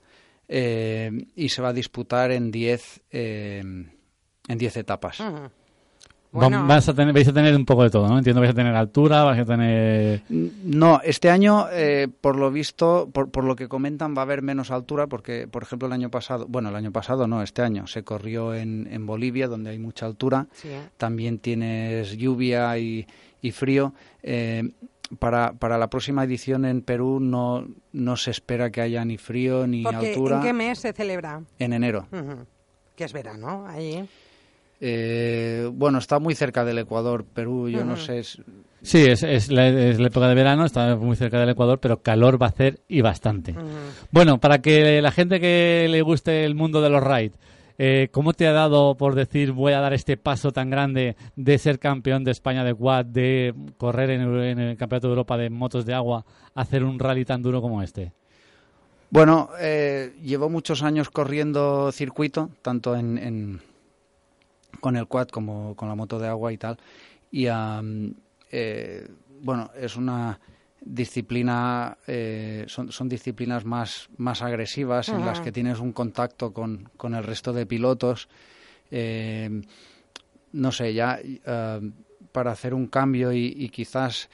y 0.49 1.49
se 1.49 1.63
va 1.63 1.69
a 1.69 1.73
disputar 1.73 2.31
en 2.33 2.51
10 2.51 3.03
en 3.11 4.59
diez 4.59 4.77
etapas. 4.77 5.23
Vas 6.33 6.89
a 6.89 6.95
tener, 6.95 7.13
vais 7.13 7.29
a 7.29 7.33
tener 7.33 7.55
un 7.55 7.67
poco 7.67 7.83
de 7.83 7.91
todo, 7.91 8.09
¿no? 8.09 8.17
Entiendo, 8.17 8.41
vais 8.41 8.53
a 8.53 8.55
tener 8.55 8.75
altura, 8.75 9.23
vais 9.25 9.41
a 9.41 9.45
tener... 9.45 10.23
No, 10.31 11.01
este 11.05 11.29
año, 11.29 11.67
eh, 11.71 12.09
por 12.21 12.37
lo 12.37 12.51
visto, 12.51 13.11
por, 13.13 13.31
por, 13.31 13.45
lo 13.45 13.55
que 13.55 13.69
comentan, 13.69 14.15
va 14.17 14.21
a 14.21 14.25
haber 14.25 14.41
menos 14.41 14.71
altura 14.71 15.09
porque, 15.09 15.47
por 15.47 15.63
ejemplo, 15.63 15.89
el 15.89 15.93
año 15.93 16.11
pasado, 16.11 16.47
bueno, 16.49 16.71
el 16.71 16.77
año 16.77 16.91
pasado 16.91 17.27
no, 17.27 17.43
este 17.43 17.61
año, 17.61 17.87
se 17.87 18.03
corrió 18.03 18.55
en, 18.55 18.89
en 18.91 19.07
Bolivia, 19.07 19.47
donde 19.47 19.71
hay 19.71 19.79
mucha 19.79 20.07
altura. 20.07 20.47
También 20.97 21.39
tienes 21.39 22.17
lluvia 22.17 22.79
y, 22.79 23.07
y 23.43 23.51
frío. 23.51 23.93
Eh, 24.23 24.71
para, 25.19 25.53
para 25.53 25.77
la 25.77 25.91
próxima 25.91 26.25
edición 26.25 26.65
en 26.65 26.81
Perú 26.81 27.21
no, 27.21 27.67
no 27.93 28.17
se 28.17 28.31
espera 28.31 28.71
que 28.71 28.81
haya 28.81 29.05
ni 29.05 29.19
frío 29.19 29.67
ni 29.67 29.85
altura. 29.85 30.37
¿En 30.37 30.43
qué 30.43 30.53
mes 30.55 30.79
se 30.79 30.95
celebra? 30.95 31.43
En 31.59 31.75
enero. 31.75 32.07
Que 32.97 33.05
es 33.05 33.13
verano, 33.13 33.67
ahí. 33.67 34.09
Eh, 34.85 35.71
bueno, 35.73 35.99
está 35.99 36.19
muy 36.19 36.35
cerca 36.35 36.65
del 36.65 36.77
Ecuador, 36.79 37.25
Perú, 37.25 37.69
yo 37.69 37.85
no 37.85 37.97
sé. 37.97 38.25
Sí, 38.83 39.07
es, 39.07 39.49
la, 39.49 39.69
época 39.69 40.27
de 40.27 40.35
verano, 40.35 40.65
está 40.65 40.97
muy 40.97 41.15
cerca 41.15 41.39
del 41.39 41.51
Ecuador, 41.51 41.79
pero 41.79 42.03
calor 42.03 42.43
va 42.43 42.47
a 42.47 42.49
hacer 42.49 42.81
y 42.89 43.01
bastante. 43.01 43.55
Bueno, 44.11 44.41
para 44.41 44.61
que 44.61 45.01
la 45.01 45.13
gente 45.13 45.39
que 45.39 45.87
le 45.89 46.03
guste 46.03 46.45
el 46.45 46.57
mundo 46.57 46.83
de 46.83 46.91
los 46.91 47.01
rides, 47.01 47.39
eh, 47.79 48.09
¿cómo 48.11 48.33
te 48.33 48.49
ha 48.49 48.53
dado 48.53 48.97
por 48.97 49.15
decir 49.15 49.53
voy 49.53 49.73
a 49.73 49.79
dar 49.79 49.93
este 49.93 50.17
paso 50.17 50.51
tan 50.51 50.69
grande 50.69 51.15
de 51.37 51.59
ser 51.59 51.79
campeón 51.79 52.25
de 52.25 52.33
España 52.33 52.65
de 52.65 52.75
quad, 52.75 53.05
de 53.05 53.55
correr 53.77 54.11
en, 54.11 54.59
el 54.59 54.77
Campeonato 54.77 55.07
de 55.07 55.13
Europa 55.13 55.37
de 55.37 55.49
motos 55.49 55.87
de 55.87 55.95
agua, 55.95 56.25
hacer 56.57 56.83
un 56.83 56.99
rally 56.99 57.25
tan 57.25 57.41
duro 57.41 57.63
como 57.63 57.85
este? 57.85 58.11
Bueno, 59.11 59.51
eh, 59.61 60.13
llevo 60.25 60.51
muchos 60.51 60.83
años 60.83 61.09
corriendo 61.09 61.93
circuito, 61.93 62.51
tanto 62.63 62.97
en 62.97 63.61
con 64.81 64.97
el 64.97 65.07
quad 65.07 65.29
como 65.29 65.75
con 65.77 65.89
la 65.89 65.95
moto 65.95 66.19
de 66.19 66.29
agua 66.29 66.53
y 66.53 66.59
tal. 66.59 66.79
Y 67.31 67.47
eh, 68.51 69.09
bueno, 69.41 69.71
es 69.77 69.97
una 69.97 70.39
disciplina, 70.81 71.97
eh, 72.07 72.65
son, 72.67 72.93
son, 72.93 73.09
disciplinas 73.09 73.65
más, 73.65 74.11
más 74.17 74.43
agresivas 74.43 75.09
en 75.09 75.25
las 75.25 75.41
que 75.41 75.53
tienes 75.53 75.79
un 75.79 75.93
contacto 75.93 76.53
con, 76.53 76.91
con 76.97 77.15
el 77.15 77.25
resto 77.25 77.53
de 77.53 77.67
pilotos. 77.67 78.29
Eh, 78.91 79.63
no 80.53 80.73
sé, 80.73 80.93
ya 80.93 81.19
para 82.33 82.51
hacer 82.51 82.75
un 82.75 82.89
cambio 82.89 83.33
y, 83.33 83.69
quizás 83.71 84.29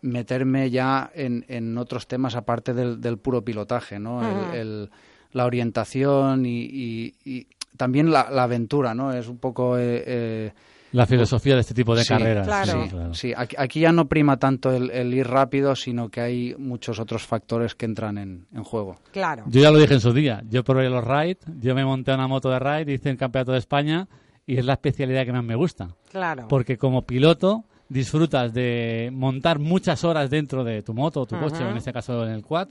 meterme 0.00 0.70
ya 0.70 1.10
en, 1.14 1.44
en, 1.48 1.76
otros 1.78 2.06
temas 2.06 2.36
aparte 2.36 2.74
del, 2.74 3.00
del 3.00 3.18
puro 3.18 3.44
pilotaje, 3.44 3.98
¿no? 3.98 4.52
el, 4.52 4.88
la 5.32 5.44
orientación 5.44 6.46
y, 6.46 7.14
y 7.24 7.46
también 7.78 8.10
la, 8.10 8.20
aventura, 8.20 8.94
¿no? 8.94 9.12
Es 9.12 9.28
un 9.28 9.38
poco... 9.38 9.78
Eh, 9.78 10.04
eh, 10.06 10.52
la 10.92 11.06
filosofía 11.06 11.54
de 11.54 11.60
este 11.60 11.74
tipo 11.74 11.94
de 11.94 12.04
carreras. 12.04 12.46
Claro. 12.46 13.14
Sí, 13.14 13.32
Aquí, 13.36 13.80
ya 13.80 13.92
no 13.92 14.08
prima 14.08 14.38
tanto 14.38 14.70
el, 14.70 15.12
ir 15.12 15.26
rápido, 15.26 15.76
sino 15.76 16.08
que 16.08 16.20
hay 16.20 16.54
muchos 16.58 16.98
otros 16.98 17.26
factores 17.26 17.74
que 17.74 17.84
entran 17.84 18.16
en, 18.18 18.46
juego. 18.64 18.98
Claro. 19.12 19.44
Yo 19.48 19.60
ya 19.60 19.70
lo 19.70 19.78
dije 19.78 19.94
en 19.94 20.00
su 20.00 20.12
día. 20.12 20.42
Yo 20.48 20.64
probé 20.64 20.88
los 20.88 21.04
ride, 21.04 21.38
yo 21.60 21.74
me 21.74 21.84
monté 21.84 22.12
una 22.14 22.26
moto 22.26 22.50
de 22.50 22.58
ride, 22.58 22.92
hice 22.92 23.10
el 23.10 23.18
campeonato 23.18 23.52
de 23.52 23.58
España 23.58 24.08
y 24.46 24.56
es 24.56 24.64
la 24.64 24.74
especialidad 24.74 25.26
que 25.26 25.32
más 25.32 25.44
me 25.44 25.56
gusta. 25.56 25.94
Claro. 26.10 26.48
Porque 26.48 26.78
como 26.78 27.02
piloto 27.02 27.64
disfrutas 27.90 28.52
de 28.52 29.10
montar 29.12 29.58
muchas 29.58 30.04
horas 30.04 30.30
dentro 30.30 30.64
de 30.64 30.82
tu 30.82 30.94
moto 30.94 31.20
o 31.20 31.26
tu 31.26 31.38
coche, 31.38 31.64
o 31.64 31.70
en 31.70 31.76
este 31.76 31.92
caso 31.92 32.26
en 32.26 32.32
el 32.32 32.42
quad, 32.42 32.68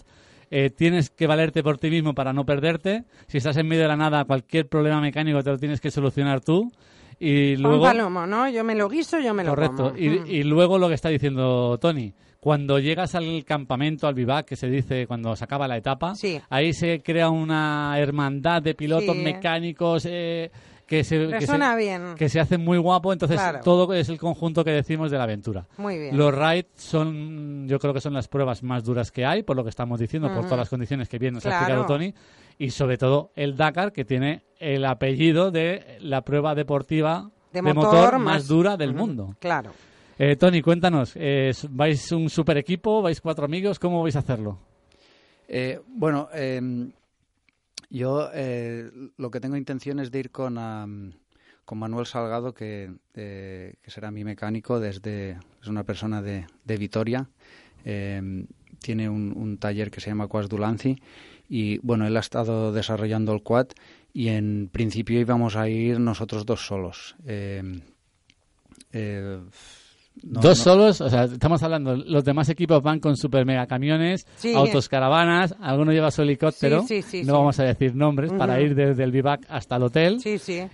eh, 0.49 0.69
tienes 0.69 1.09
que 1.09 1.27
valerte 1.27 1.63
por 1.63 1.77
ti 1.77 1.89
mismo 1.89 2.13
para 2.13 2.33
no 2.33 2.45
perderte. 2.45 3.03
Si 3.27 3.37
estás 3.37 3.57
en 3.57 3.67
medio 3.67 3.83
de 3.83 3.89
la 3.89 3.97
nada, 3.97 4.25
cualquier 4.25 4.67
problema 4.67 5.01
mecánico 5.01 5.41
te 5.43 5.51
lo 5.51 5.57
tienes 5.57 5.81
que 5.81 5.91
solucionar 5.91 6.41
tú. 6.41 6.71
Y 7.19 7.55
luego... 7.55 7.77
Un 7.77 7.83
palomo, 7.83 8.27
¿no? 8.27 8.49
Yo 8.49 8.63
me 8.63 8.75
lo 8.75 8.87
guiso, 8.89 9.19
yo 9.19 9.33
me 9.33 9.43
lo 9.43 9.51
Correcto. 9.51 9.93
Y, 9.97 10.09
mm. 10.09 10.25
y 10.27 10.43
luego 10.43 10.77
lo 10.77 10.87
que 10.87 10.95
está 10.95 11.09
diciendo 11.09 11.77
Tony, 11.79 12.13
cuando 12.39 12.79
llegas 12.79 13.15
al 13.15 13.43
campamento, 13.43 14.07
al 14.07 14.13
vivac, 14.13 14.45
que 14.45 14.55
se 14.55 14.67
dice 14.67 15.07
cuando 15.07 15.35
se 15.35 15.43
acaba 15.43 15.67
la 15.67 15.77
etapa, 15.77 16.13
ahí 16.49 16.71
se 16.73 17.01
crea 17.01 17.29
una 17.29 17.99
hermandad 17.99 18.61
de 18.61 18.75
pilotos 18.75 19.15
mecánicos, 19.15 20.05
eh, 20.05 20.51
que 20.87 21.03
se, 21.03 21.27
que 21.27 21.45
se, 21.45 21.75
bien. 21.75 22.15
que 22.15 22.29
se 22.29 22.39
hace 22.39 22.57
muy 22.57 22.77
guapo, 22.77 23.11
entonces 23.11 23.39
todo 23.61 23.93
es 23.93 24.07
el 24.07 24.17
conjunto 24.17 24.63
que 24.63 24.71
decimos 24.71 25.11
de 25.11 25.17
la 25.17 25.25
aventura. 25.25 25.67
Muy 25.77 25.97
bien. 25.97 26.17
Los 26.17 26.33
rides 26.33 26.67
son, 26.75 27.67
yo 27.67 27.77
creo 27.77 27.93
que 27.93 27.99
son 27.99 28.13
las 28.13 28.29
pruebas 28.29 28.63
más 28.63 28.85
duras 28.85 29.11
que 29.11 29.25
hay, 29.25 29.43
por 29.43 29.57
lo 29.57 29.63
que 29.63 29.69
estamos 29.69 29.99
diciendo, 29.99 30.33
por 30.33 30.45
todas 30.45 30.59
las 30.59 30.69
condiciones 30.69 31.09
que 31.09 31.19
bien 31.19 31.33
nos 31.33 31.45
ha 31.45 31.49
explicado 31.49 31.85
Tony, 31.85 32.13
y 32.57 32.69
sobre 32.69 32.97
todo 32.97 33.31
el 33.35 33.57
Dakar, 33.57 33.91
que 33.91 34.05
tiene 34.05 34.43
el 34.59 34.85
apellido 34.85 35.51
de 35.51 35.97
la 35.99 36.21
prueba 36.21 36.55
deportiva 36.55 37.29
de, 37.51 37.61
motor, 37.61 38.17
más, 38.17 38.47
dura 38.47 38.77
del 38.77 38.93
mundo. 38.93 39.35
Claro. 39.39 39.71
Eh, 40.17 40.37
Tony, 40.37 40.61
cuéntanos, 40.61 41.11
eh, 41.15 41.51
¿vais 41.69 42.11
un 42.13 42.29
super 42.29 42.57
equipo? 42.57 43.01
¿Vais 43.01 43.19
cuatro 43.19 43.43
amigos? 43.43 43.77
¿Cómo 43.77 44.01
vais 44.01 44.15
a 44.15 44.19
hacerlo? 44.19 44.57
Eh, 45.49 45.79
bueno, 45.87 46.29
eh, 46.33 46.61
yo 47.89 48.29
eh, 48.33 48.91
lo 49.17 49.31
que 49.31 49.39
tengo 49.39 49.57
intención 49.57 49.99
es 49.99 50.11
de 50.11 50.19
ir 50.19 50.31
con, 50.31 50.55
con 51.65 51.77
Manuel 51.77 52.05
Salgado, 52.05 52.53
que, 52.53 52.91
que, 53.13 53.77
será 53.87 54.11
mi 54.11 54.23
mecánico 54.23 54.79
desde... 54.79 55.37
Es 55.61 55.67
una 55.67 55.83
persona 55.83 56.21
de, 56.21 56.45
de 56.65 56.77
Vitoria. 56.77 57.29
Eh, 57.85 58.45
tiene 58.79 59.09
un, 59.09 59.57
taller 59.57 59.91
que 59.91 60.01
se 60.01 60.09
llama 60.09 60.27
Quas 60.27 60.49
Dulanci 60.49 61.01
y 61.49 61.79
bueno, 61.79 62.05
él 62.05 62.15
ha 62.17 62.19
estado 62.19 62.71
desarrollando 62.71 63.33
el 63.33 63.41
quad 63.41 63.67
y 64.13 64.29
en 64.29 64.69
principio 64.71 65.19
íbamos 65.19 65.55
a 65.55 65.69
ir 65.69 65.99
nosotros 65.99 66.45
dos 66.45 66.65
solos. 66.65 67.15
Eh, 67.25 67.81
Dos 70.23 70.57
solos, 70.57 71.01
o 71.01 71.09
sea, 71.09 71.23
estamos 71.25 71.61
hablando, 71.63 71.95
los 71.95 72.23
demás 72.23 72.49
equipos 72.49 72.81
van 72.81 72.99
con 72.99 73.15
super 73.15 73.45
mega 73.45 73.67
camiones, 73.67 74.25
autos 74.55 74.89
caravanas, 74.89 75.55
alguno 75.61 75.91
lleva 75.91 76.11
su 76.11 76.21
helicóptero, 76.21 76.85
no 77.23 77.33
vamos 77.33 77.59
a 77.59 77.63
decir 77.63 77.95
nombres, 77.95 78.31
para 78.33 78.59
ir 78.61 78.75
desde 78.75 79.03
el 79.03 79.11
vivac 79.11 79.45
hasta 79.49 79.75
el 79.75 79.83
hotel. 79.83 80.17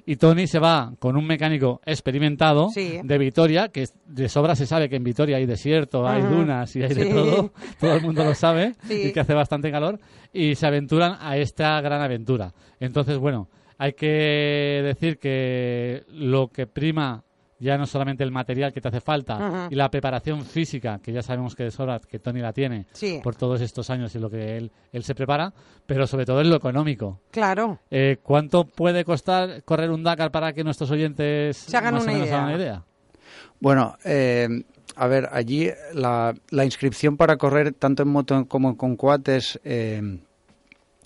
Y 0.05 0.15
Tony 0.15 0.47
se 0.47 0.59
va 0.59 0.93
con 0.99 1.17
un 1.17 1.25
mecánico 1.25 1.81
experimentado 1.85 2.69
de 2.75 3.17
Vitoria, 3.17 3.69
que 3.69 3.87
de 4.05 4.29
sobra 4.29 4.55
se 4.55 4.65
sabe 4.65 4.89
que 4.89 4.95
en 4.95 5.03
Vitoria 5.03 5.37
hay 5.37 5.45
desierto, 5.45 6.07
hay 6.07 6.21
dunas 6.21 6.75
y 6.75 6.83
hay 6.83 6.93
de 6.93 7.05
todo, 7.07 7.51
todo 7.79 7.95
el 7.95 8.01
mundo 8.01 8.23
lo 8.23 8.35
sabe, 8.35 8.75
y 8.89 9.11
que 9.11 9.19
hace 9.19 9.33
bastante 9.33 9.71
calor, 9.71 9.99
y 10.31 10.55
se 10.55 10.65
aventuran 10.65 11.17
a 11.19 11.37
esta 11.37 11.79
gran 11.81 12.01
aventura. 12.01 12.53
Entonces, 12.79 13.17
bueno, 13.17 13.49
hay 13.77 13.93
que 13.93 14.81
decir 14.83 15.17
que 15.17 16.03
lo 16.09 16.47
que 16.49 16.67
prima 16.67 17.23
ya 17.63 17.77
no 17.77 17.85
solamente 17.85 18.23
el 18.23 18.31
material 18.31 18.73
que 18.73 18.81
te 18.81 18.89
hace 18.89 18.99
falta 18.99 19.67
y 19.69 19.75
la 19.75 19.89
preparación 19.89 20.43
física, 20.43 20.99
que 21.01 21.13
ya 21.13 21.21
sabemos 21.21 21.55
que 21.55 21.63
de 21.63 21.71
sobra, 21.71 21.99
que 21.99 22.19
Tony 22.19 22.41
la 22.41 22.51
tiene 22.51 22.85
por 23.23 23.35
todos 23.35 23.61
estos 23.61 23.89
años 23.89 24.13
y 24.15 24.19
lo 24.19 24.29
que 24.29 24.57
él, 24.57 24.71
él 24.91 25.03
se 25.03 25.15
prepara, 25.15 25.53
pero 25.85 26.05
sobre 26.05 26.25
todo 26.25 26.41
en 26.41 26.49
lo 26.49 26.57
económico. 26.57 27.21
Claro. 27.31 27.79
Eh, 27.89 28.17
¿Cuánto 28.21 28.65
puede 28.65 29.05
costar 29.05 29.63
correr 29.63 29.89
un 29.91 30.03
Dakar 30.03 30.31
para 30.31 30.51
que 30.51 30.63
nuestros 30.63 30.91
oyentes 30.91 31.57
se 31.57 31.77
hagan, 31.77 31.95
una, 31.95 32.13
idea? 32.55 32.83
Bueno, 33.61 33.95
eh, 34.03 34.49
a 34.97 35.07
ver, 35.07 35.29
allí 35.31 35.69
la, 35.93 36.33
la, 36.49 36.65
inscripción 36.65 37.15
para 37.15 37.37
correr 37.37 37.73
tanto 37.73 38.03
en 38.03 38.09
moto 38.09 38.45
como 38.47 38.75
con 38.75 38.97
quad 38.97 39.27
es 39.29 39.59
eh, 39.63 40.19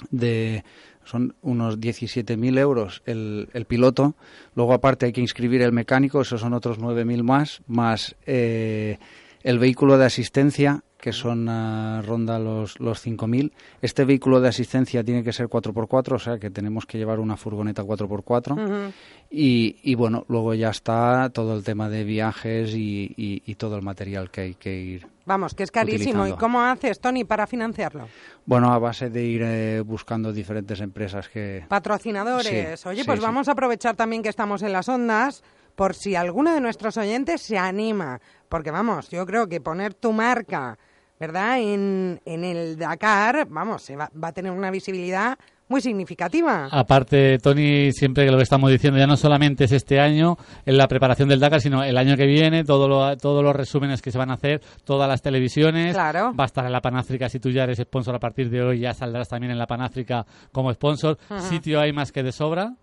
de 0.10 0.64
son 1.08 1.36
unos 1.42 1.80
17.000 1.80 2.60
euros 2.60 3.02
el, 3.06 3.50
el, 3.54 3.66
piloto. 3.66 4.16
Luego, 4.56 4.74
aparte, 4.74 5.06
hay 5.06 5.14
que 5.14 5.22
inscribir 5.22 5.62
el 5.62 5.72
mecánico, 5.72 6.22
esos 6.22 6.42
son 6.42 6.54
otros 6.54 6.80
9.000 6.80 7.24
más, 7.24 7.62
más 7.68 8.16
eh, 8.26 8.98
el 9.44 9.60
vehículo 9.60 9.98
de 9.98 10.06
asistencia, 10.06 10.84
que 11.00 11.14
son 11.14 11.48
uh, 11.48 12.02
ronda 12.02 12.40
los, 12.40 12.80
los 12.80 13.06
5.000. 13.06 13.52
Este 13.82 14.06
vehículo 14.06 14.42
de 14.42 14.50
asistencia 14.50 15.04
tiene 15.04 15.24
que 15.24 15.32
ser 15.32 15.48
4x4, 15.48 16.14
o 16.14 16.20
sea 16.20 16.40
que 16.40 16.50
tenemos 16.50 16.86
que 16.86 16.98
llevar 16.98 17.20
una 17.20 17.38
furgoneta 17.38 17.84
4x4. 17.84 18.92
y, 19.30 19.78
y, 19.84 19.96
bueno, 19.96 20.26
luego 20.28 20.54
ya 20.54 20.70
está 20.70 21.30
todo 21.30 21.56
el 21.56 21.64
tema 21.64 21.90
de 21.90 22.04
viajes 22.04 22.74
y, 22.74 23.14
y, 23.16 23.56
todo 23.56 23.76
el 23.76 23.82
material 23.82 24.30
que 24.30 24.42
hay 24.42 24.54
que 24.56 24.76
ir. 24.76 25.08
Vamos, 25.26 25.54
que 25.54 25.64
es 25.64 25.72
carísimo. 25.72 26.28
¿Y 26.28 26.34
cómo 26.34 26.62
haces, 26.62 27.00
Tony, 27.00 27.24
para 27.24 27.48
financiarlo? 27.48 28.08
Bueno, 28.46 28.72
a 28.72 28.80
base 28.80 29.10
de 29.10 29.24
ir 29.24 29.42
eh, 29.44 29.82
buscando 29.82 30.32
diferentes 30.32 30.80
empresas 30.80 31.28
que... 31.28 31.66
Patrocinadores. 31.68 32.86
Oye, 32.86 33.04
pues 33.04 33.20
vamos 33.20 33.48
a 33.50 33.52
aprovechar 33.52 33.96
también 33.96 34.24
que 34.24 34.30
estamos 34.30 34.62
en 34.62 34.72
las 34.72 34.88
ondas 34.88 35.44
por 35.76 35.94
si 35.94 36.16
alguno 36.16 36.54
de 36.54 36.60
nuestros 36.60 36.98
oyentes 36.98 37.42
se 37.42 37.58
anima. 37.58 38.20
Porque 38.50 38.72
vamos, 38.72 39.10
yo 39.10 39.26
creo 39.26 39.48
que 39.48 39.62
poner 39.62 39.94
tu 39.94 40.12
marca 40.12 40.78
¿verdad? 41.20 41.60
En, 41.60 42.22
en 42.26 42.44
el 42.44 42.78
Dakar, 42.78 43.48
vamos, 43.50 43.82
se 43.82 43.96
va, 43.96 44.10
va 44.22 44.30
a 44.30 44.34
tener 44.34 44.52
una 44.52 44.72
visibilidad 44.72 45.38
muy 45.70 45.82
significativa. 45.82 46.70
Aparte, 46.72 47.38
Tony, 47.40 47.92
siempre 47.92 48.26
que 48.26 48.32
lo 48.32 48.38
que 48.38 48.44
estamos 48.44 48.72
diciendo 48.72 49.00
ya 49.00 49.08
no 49.08 49.18
solamente 49.18 49.66
es 49.66 49.72
este 49.72 50.00
año 50.00 50.38
en 50.66 50.78
la 50.78 50.88
preparación 50.88 51.28
del 51.30 51.40
Dakar, 51.40 51.62
sino 51.62 51.84
el 51.84 51.98
año 51.98 52.16
que 52.16 52.26
viene, 52.26 52.64
todo 52.64 52.88
lo, 52.88 53.18
todos 53.18 53.44
los 53.44 53.56
resúmenes 53.56 54.02
que 54.02 54.12
se 54.12 54.18
van 54.18 54.32
a 54.32 54.36
hacer, 54.36 54.62
todas 54.86 55.10
las 55.10 55.22
televisiones. 55.22 55.94
Claro. 55.94 56.34
Va 56.34 56.46
a 56.46 56.48
estar 56.48 56.66
en 56.66 56.72
la 56.72 56.82
Panáfrica, 56.82 57.30
si 57.30 57.40
tú 57.40 57.50
ya 57.50 57.64
eres 57.64 57.80
sponsor 57.80 58.16
a 58.16 58.20
partir 58.20 58.50
de 58.50 58.62
hoy, 58.62 58.80
ya 58.80 58.94
saldrás 58.94 59.28
también 59.28 59.52
en 59.52 59.58
la 59.58 59.68
Panáfrica 59.68 60.26
como 60.52 60.74
sponsor. 60.74 61.18
Sitio 61.50 61.80
hay 61.80 61.92
más 61.92 62.12
que 62.12 62.24
de 62.24 62.32
sobra 62.32 62.74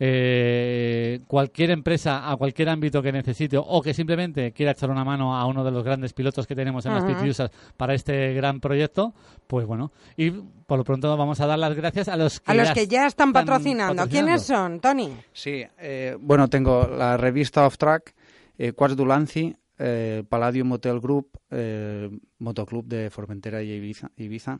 eh, 0.00 1.20
cualquier 1.26 1.70
empresa 1.70 2.30
a 2.30 2.36
cualquier 2.36 2.68
ámbito 2.68 3.02
que 3.02 3.12
necesite 3.12 3.56
o 3.58 3.80
que 3.82 3.94
simplemente 3.94 4.52
quiera 4.52 4.72
echar 4.72 4.90
una 4.90 5.04
mano 5.04 5.36
a 5.36 5.46
uno 5.46 5.64
de 5.64 5.70
los 5.70 5.84
grandes 5.84 6.12
pilotos 6.12 6.46
que 6.46 6.54
tenemos 6.54 6.84
en 6.86 6.94
las 6.94 7.04
Pitiusas 7.04 7.50
para 7.76 7.94
este 7.94 8.34
gran 8.34 8.60
proyecto, 8.60 9.14
pues 9.46 9.66
bueno. 9.66 9.92
Y 10.16 10.30
por 10.30 10.78
lo 10.78 10.84
pronto 10.84 11.16
vamos 11.16 11.40
a 11.40 11.46
dar 11.46 11.58
las 11.58 11.74
gracias 11.74 12.08
a 12.08 12.16
los 12.16 12.40
que, 12.40 12.50
a 12.50 12.54
los 12.54 12.68
ya, 12.68 12.74
que 12.74 12.86
ya 12.86 13.06
están, 13.06 13.32
patrocinando. 13.32 14.08
¿Quiénes 14.08 14.42
son, 14.42 14.80
Tony? 14.80 15.10
Sí, 15.32 15.64
eh, 15.78 16.16
bueno, 16.20 16.48
tengo 16.48 16.86
la 16.86 17.16
revista 17.16 17.66
Off 17.66 17.78
Track, 17.78 18.14
eh, 18.58 18.72
Quartz 18.72 18.96
Dulanci, 18.96 19.54
eh, 19.78 20.22
Palladium 20.28 20.68
Motel 20.68 21.00
Group, 21.00 21.38
eh, 21.50 22.10
Motoclub 22.38 22.86
de 22.86 23.10
Formentera 23.10 23.62
y 23.62 23.72
Ibiza, 23.72 24.10
Ibiza 24.16 24.58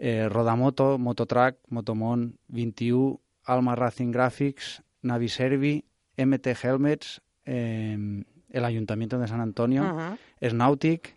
eh, 0.00 0.28
Rodamoto, 0.28 0.98
Mototrack, 0.98 1.58
Motomon, 1.68 2.38
21 2.48 3.20
Alma 3.50 3.74
Racing 3.74 4.12
Graphics, 4.12 4.82
Naviservi, 5.02 5.84
MT 6.16 6.46
Helmets, 6.62 7.20
em, 7.44 8.24
el 8.48 8.64
Ayuntamiento 8.64 9.18
de 9.18 9.26
San 9.26 9.40
Antonio, 9.40 10.16
Snautic 10.40 11.16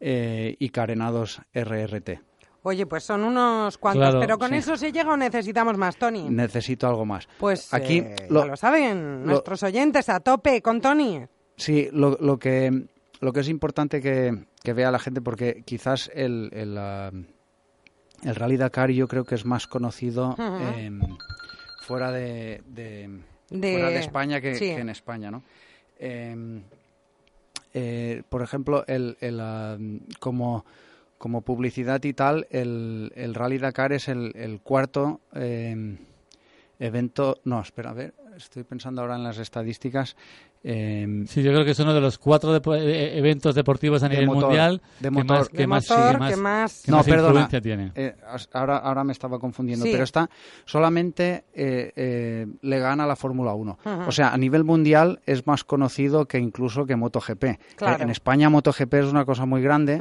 eh, 0.00 0.56
y 0.58 0.68
Carenados 0.70 1.40
RRT. 1.52 2.20
Oye, 2.62 2.86
pues 2.86 3.04
son 3.04 3.24
unos 3.24 3.76
cuantos, 3.76 4.16
pero 4.20 4.38
con 4.38 4.54
eso 4.54 4.76
se 4.76 4.90
llega 4.90 5.12
o 5.12 5.16
necesitamos 5.16 5.76
más, 5.76 5.96
Tony. 5.96 6.30
Necesito 6.30 6.86
algo 6.88 7.04
más. 7.04 7.28
Pues 7.38 7.74
aquí 7.74 7.98
eh, 7.98 8.16
lo, 8.30 8.56
saben 8.56 9.24
nuestros 9.24 9.62
oyentes 9.64 10.08
a 10.08 10.20
tope 10.20 10.62
con 10.62 10.80
Tony. 10.80 11.26
Sí, 11.56 11.88
lo, 11.92 12.38
que 12.38 12.86
lo 13.20 13.32
que 13.32 13.40
es 13.40 13.48
importante 13.48 14.00
que, 14.00 14.46
vea 14.72 14.90
la 14.90 14.98
gente 14.98 15.20
porque 15.20 15.62
quizás 15.66 16.10
el 16.14 16.50
el, 16.54 16.78
el 18.22 18.34
Rally 18.34 18.56
Dakar 18.56 18.90
yo 18.90 19.08
creo 19.08 19.24
que 19.24 19.34
es 19.34 19.44
más 19.44 19.66
conocido 19.66 20.34
fuera 21.84 22.10
de, 22.10 22.62
fuera 23.48 23.90
de 23.90 23.98
España 23.98 24.40
que, 24.40 24.56
en 24.56 24.88
España, 24.88 25.30
¿no? 25.30 25.42
Em, 25.98 26.62
eh, 27.72 28.22
por 28.28 28.42
ejemplo, 28.42 28.84
el, 28.86 29.16
el, 29.20 29.38
ah, 29.40 29.76
como, 30.18 30.64
como 31.18 31.42
publicidad 31.42 32.02
y 32.04 32.12
tal, 32.12 32.46
el, 32.50 33.12
el 33.14 33.34
Rally 33.34 33.58
Dakar 33.58 33.92
es 33.92 34.08
el, 34.08 34.32
el 34.34 34.60
cuarto 34.60 35.20
em, 35.32 35.98
evento... 36.78 37.40
No, 37.44 37.60
espera, 37.60 37.90
a 37.90 37.94
ver, 37.94 38.14
estoy 38.36 38.64
pensando 38.64 39.02
ahora 39.02 39.16
en 39.16 39.24
las 39.24 39.38
estadísticas. 39.38 40.16
Eh, 40.66 41.24
sí, 41.26 41.42
yo 41.42 41.52
creo 41.52 41.62
que 41.62 41.72
es 41.72 41.78
uno 41.78 41.92
de 41.92 42.00
los 42.00 42.16
cuatro 42.16 42.56
eh, 42.56 43.18
eventos 43.18 43.54
deportivos 43.54 44.02
a 44.02 44.08
nivel 44.08 44.26
mundial 44.26 44.80
de 44.98 45.10
motor, 45.10 45.50
que 45.50 45.66
más, 45.66 45.86
que 45.86 46.36
más, 46.36 46.88
no, 46.88 47.04
perdona, 47.04 47.46
tiene. 47.48 47.92
Eh, 47.94 48.16
ahora, 48.50 48.78
ahora 48.78 49.04
me 49.04 49.12
estaba 49.12 49.38
confundiendo, 49.38 49.84
pero 49.84 50.04
está 50.04 50.30
solamente 50.64 51.44
eh, 51.52 52.46
le 52.62 52.78
gana 52.78 53.06
la 53.06 53.14
Fórmula 53.14 53.52
1. 53.52 53.78
O 54.06 54.12
sea, 54.12 54.30
a 54.30 54.38
nivel 54.38 54.64
mundial 54.64 55.20
es 55.26 55.46
más 55.46 55.64
conocido 55.64 56.24
que 56.24 56.38
incluso 56.38 56.86
que 56.86 56.96
MotoGP. 56.96 57.44
En 58.00 58.08
España 58.08 58.48
MotoGP 58.48 58.94
es 58.94 59.06
una 59.06 59.26
cosa 59.26 59.44
muy 59.44 59.60
grande, 59.60 60.00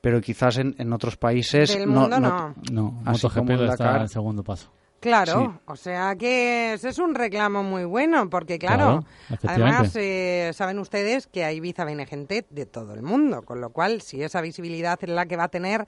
pero 0.00 0.20
quizás 0.20 0.58
en, 0.58 0.74
en 0.78 0.92
otros 0.92 1.16
países 1.16 1.78
no, 1.86 2.08
no, 2.08 2.18
no. 2.18 2.54
no 2.72 2.90
MotoGP 3.04 3.50
está 3.70 4.00
en 4.00 4.08
segundo 4.08 4.42
paso. 4.42 4.72
Claro, 5.00 5.62
o 5.64 5.76
sea 5.76 6.14
que 6.14 6.74
ese 6.74 6.90
es 6.90 6.98
un 6.98 7.14
reclamo 7.14 7.62
muy 7.62 7.84
bueno, 7.84 8.28
porque 8.28 8.58
claro, 8.58 9.02
además 9.46 9.96
eh, 9.96 10.50
saben 10.52 10.78
ustedes 10.78 11.26
que 11.26 11.42
a 11.42 11.52
Ibiza 11.52 11.86
viene 11.86 12.04
gente 12.04 12.46
de 12.50 12.66
todo 12.66 12.92
el 12.92 13.00
mundo, 13.00 13.40
con 13.40 13.62
lo 13.62 13.70
cual 13.70 14.02
si 14.02 14.22
esa 14.22 14.42
visibilidad 14.42 14.98
es 15.00 15.08
la 15.08 15.24
que 15.24 15.38
va 15.38 15.44
a 15.44 15.48
tener 15.48 15.86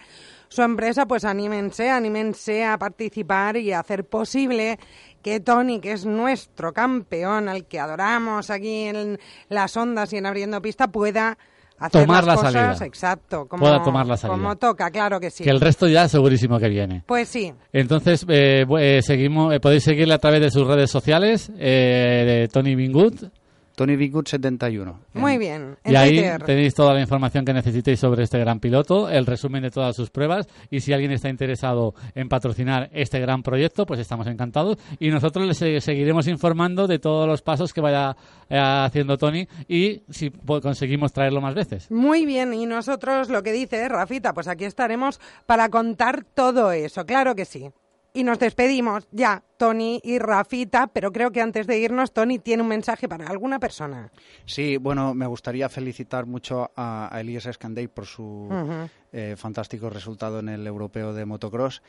su 0.48 0.62
empresa, 0.62 1.04
pues 1.04 1.26
anímense, 1.26 1.90
anímense 1.90 2.64
a 2.64 2.78
participar 2.78 3.58
y 3.58 3.72
a 3.72 3.80
hacer 3.80 4.06
posible 4.06 4.78
que 5.20 5.40
Tony, 5.40 5.78
que 5.78 5.92
es 5.92 6.06
nuestro 6.06 6.72
campeón, 6.72 7.50
al 7.50 7.66
que 7.66 7.80
adoramos 7.80 8.48
aquí 8.48 8.84
en 8.84 9.18
las 9.50 9.76
ondas 9.76 10.10
y 10.14 10.16
en 10.16 10.24
abriendo 10.24 10.62
pista, 10.62 10.88
pueda 10.88 11.36
tomar 11.90 12.24
la 12.24 12.36
salida. 12.36 12.76
Exacto, 12.84 13.46
como, 13.46 13.62
pueda 13.62 13.82
tomar 13.82 14.06
la 14.06 14.16
salida. 14.16 14.36
como 14.36 14.56
toca, 14.56 14.90
claro 14.90 15.20
que 15.20 15.30
sí. 15.30 15.44
Que 15.44 15.50
el 15.50 15.60
resto 15.60 15.88
ya 15.88 16.08
segurísimo 16.08 16.58
que 16.58 16.68
viene. 16.68 17.02
Pues 17.06 17.28
sí. 17.28 17.52
Entonces, 17.72 18.24
eh, 18.28 18.64
eh 18.78 19.00
seguimos, 19.02 19.54
eh, 19.54 19.60
podéis 19.60 19.84
seguirle 19.84 20.14
a 20.14 20.18
través 20.18 20.40
de 20.40 20.50
sus 20.50 20.66
redes 20.66 20.90
sociales, 20.90 21.50
eh, 21.58 22.24
de 22.26 22.48
Tony 22.48 22.74
Bingut, 22.74 23.30
Tony 23.74 23.96
Bigwood 23.96 24.26
71. 24.26 25.00
Muy 25.14 25.38
bien. 25.38 25.76
y 25.84 25.94
ahí 25.94 26.22
tenéis 26.44 26.74
toda 26.74 26.94
la 26.94 27.00
información 27.00 27.44
que 27.44 27.52
necesitéis 27.52 28.00
sobre 28.00 28.24
este 28.24 28.38
gran 28.38 28.60
piloto, 28.60 29.08
el 29.08 29.26
resumen 29.26 29.62
de 29.62 29.70
todas 29.70 29.96
sus 29.96 30.10
pruebas 30.10 30.48
y 30.70 30.80
si 30.80 30.92
alguien 30.92 31.12
está 31.12 31.28
interesado 31.28 31.94
en 32.14 32.28
patrocinar 32.28 32.90
este 32.92 33.20
gran 33.20 33.42
proyecto, 33.42 33.86
pues 33.86 34.00
estamos 34.00 34.26
encantados 34.26 34.78
y 34.98 35.10
nosotros 35.10 35.46
les 35.46 35.84
seguiremos 35.84 36.28
informando 36.28 36.86
de 36.86 36.98
todos 36.98 37.26
los 37.26 37.42
pasos 37.42 37.72
que 37.72 37.80
vaya 37.80 38.16
eh, 38.48 38.58
haciendo 38.58 39.18
Tony 39.18 39.46
y 39.68 40.02
si 40.10 40.30
conseguimos 40.30 41.12
traerlo 41.12 41.40
más 41.40 41.54
veces. 41.54 41.90
Muy 41.90 42.26
bien, 42.26 42.54
y 42.54 42.66
nosotros 42.66 43.28
lo 43.28 43.42
que 43.42 43.52
dice 43.52 43.88
Rafita, 43.88 44.32
pues 44.32 44.48
aquí 44.48 44.64
estaremos 44.64 45.20
para 45.46 45.68
contar 45.68 46.24
todo 46.24 46.72
eso, 46.72 47.04
claro 47.06 47.34
que 47.34 47.44
sí. 47.44 47.70
Y 48.14 48.24
nos 48.24 48.38
despedimos 48.38 49.08
ya, 49.10 49.42
Tony 49.56 49.98
y 50.04 50.18
Rafita, 50.18 50.88
pero 50.88 51.12
creo 51.12 51.32
que 51.32 51.40
antes 51.40 51.66
de 51.66 51.78
irnos, 51.78 52.12
Tony 52.12 52.38
tiene 52.38 52.62
un 52.62 52.68
mensaje 52.68 53.08
para 53.08 53.26
alguna 53.26 53.58
persona. 53.58 54.12
Sí, 54.44 54.76
bueno, 54.76 55.14
me 55.14 55.26
gustaría 55.26 55.70
felicitar 55.70 56.26
mucho 56.26 56.70
a, 56.76 57.10
Elías 57.18 57.46
Escandey 57.46 57.88
por 57.88 58.04
su 58.04 58.50
eh, 59.12 59.34
fantástico 59.38 59.88
resultado 59.88 60.40
en 60.40 60.50
el 60.50 60.66
europeo 60.66 61.14
de 61.14 61.24
motocross 61.24 61.82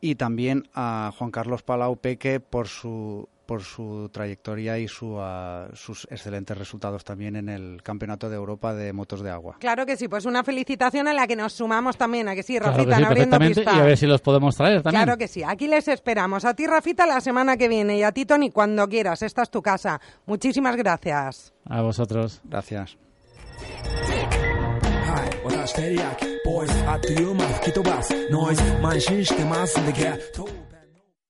y 0.00 0.14
también 0.14 0.68
a 0.72 1.12
Juan 1.18 1.30
Carlos 1.30 1.62
Palau 1.62 1.96
Peque 1.96 2.40
por 2.40 2.68
su 2.68 3.28
por 3.46 3.62
su 3.62 4.10
trayectoria 4.12 4.78
y 4.78 4.88
su, 4.88 5.14
uh, 5.14 5.74
sus 5.74 6.06
excelentes 6.10 6.56
resultados 6.58 7.04
también 7.04 7.36
en 7.36 7.48
el 7.48 7.82
Campeonato 7.82 8.28
de 8.28 8.36
Europa 8.36 8.74
de 8.74 8.92
Motos 8.92 9.22
de 9.22 9.30
Agua. 9.30 9.56
Claro 9.60 9.86
que 9.86 9.96
sí, 9.96 10.08
pues 10.08 10.26
una 10.26 10.42
felicitación 10.42 11.08
a 11.08 11.14
la 11.14 11.26
que 11.26 11.36
nos 11.36 11.52
sumamos 11.52 11.96
también, 11.96 12.28
a 12.28 12.34
que 12.34 12.42
sí, 12.42 12.58
Rafita, 12.58 12.84
claro 12.84 13.06
abriendo 13.06 13.38
pista. 13.38 13.72
Y 13.74 13.78
a 13.78 13.84
ver 13.84 13.96
si 13.96 14.06
los 14.06 14.20
podemos 14.20 14.56
traer 14.56 14.82
también. 14.82 15.04
Claro 15.04 15.16
que 15.18 15.28
sí, 15.28 15.42
aquí 15.42 15.68
les 15.68 15.88
esperamos. 15.88 16.44
A 16.44 16.54
ti, 16.54 16.66
Rafita, 16.66 17.06
la 17.06 17.20
semana 17.20 17.56
que 17.56 17.68
viene 17.68 17.98
y 17.98 18.02
a 18.02 18.12
ti, 18.12 18.26
Tony, 18.26 18.50
cuando 18.50 18.88
quieras. 18.88 19.22
Esta 19.22 19.42
es 19.42 19.50
tu 19.50 19.62
casa. 19.62 20.00
Muchísimas 20.26 20.76
gracias. 20.76 21.52
A 21.64 21.82
vosotros. 21.82 22.40
Gracias. 22.44 22.96
boys 26.44 26.70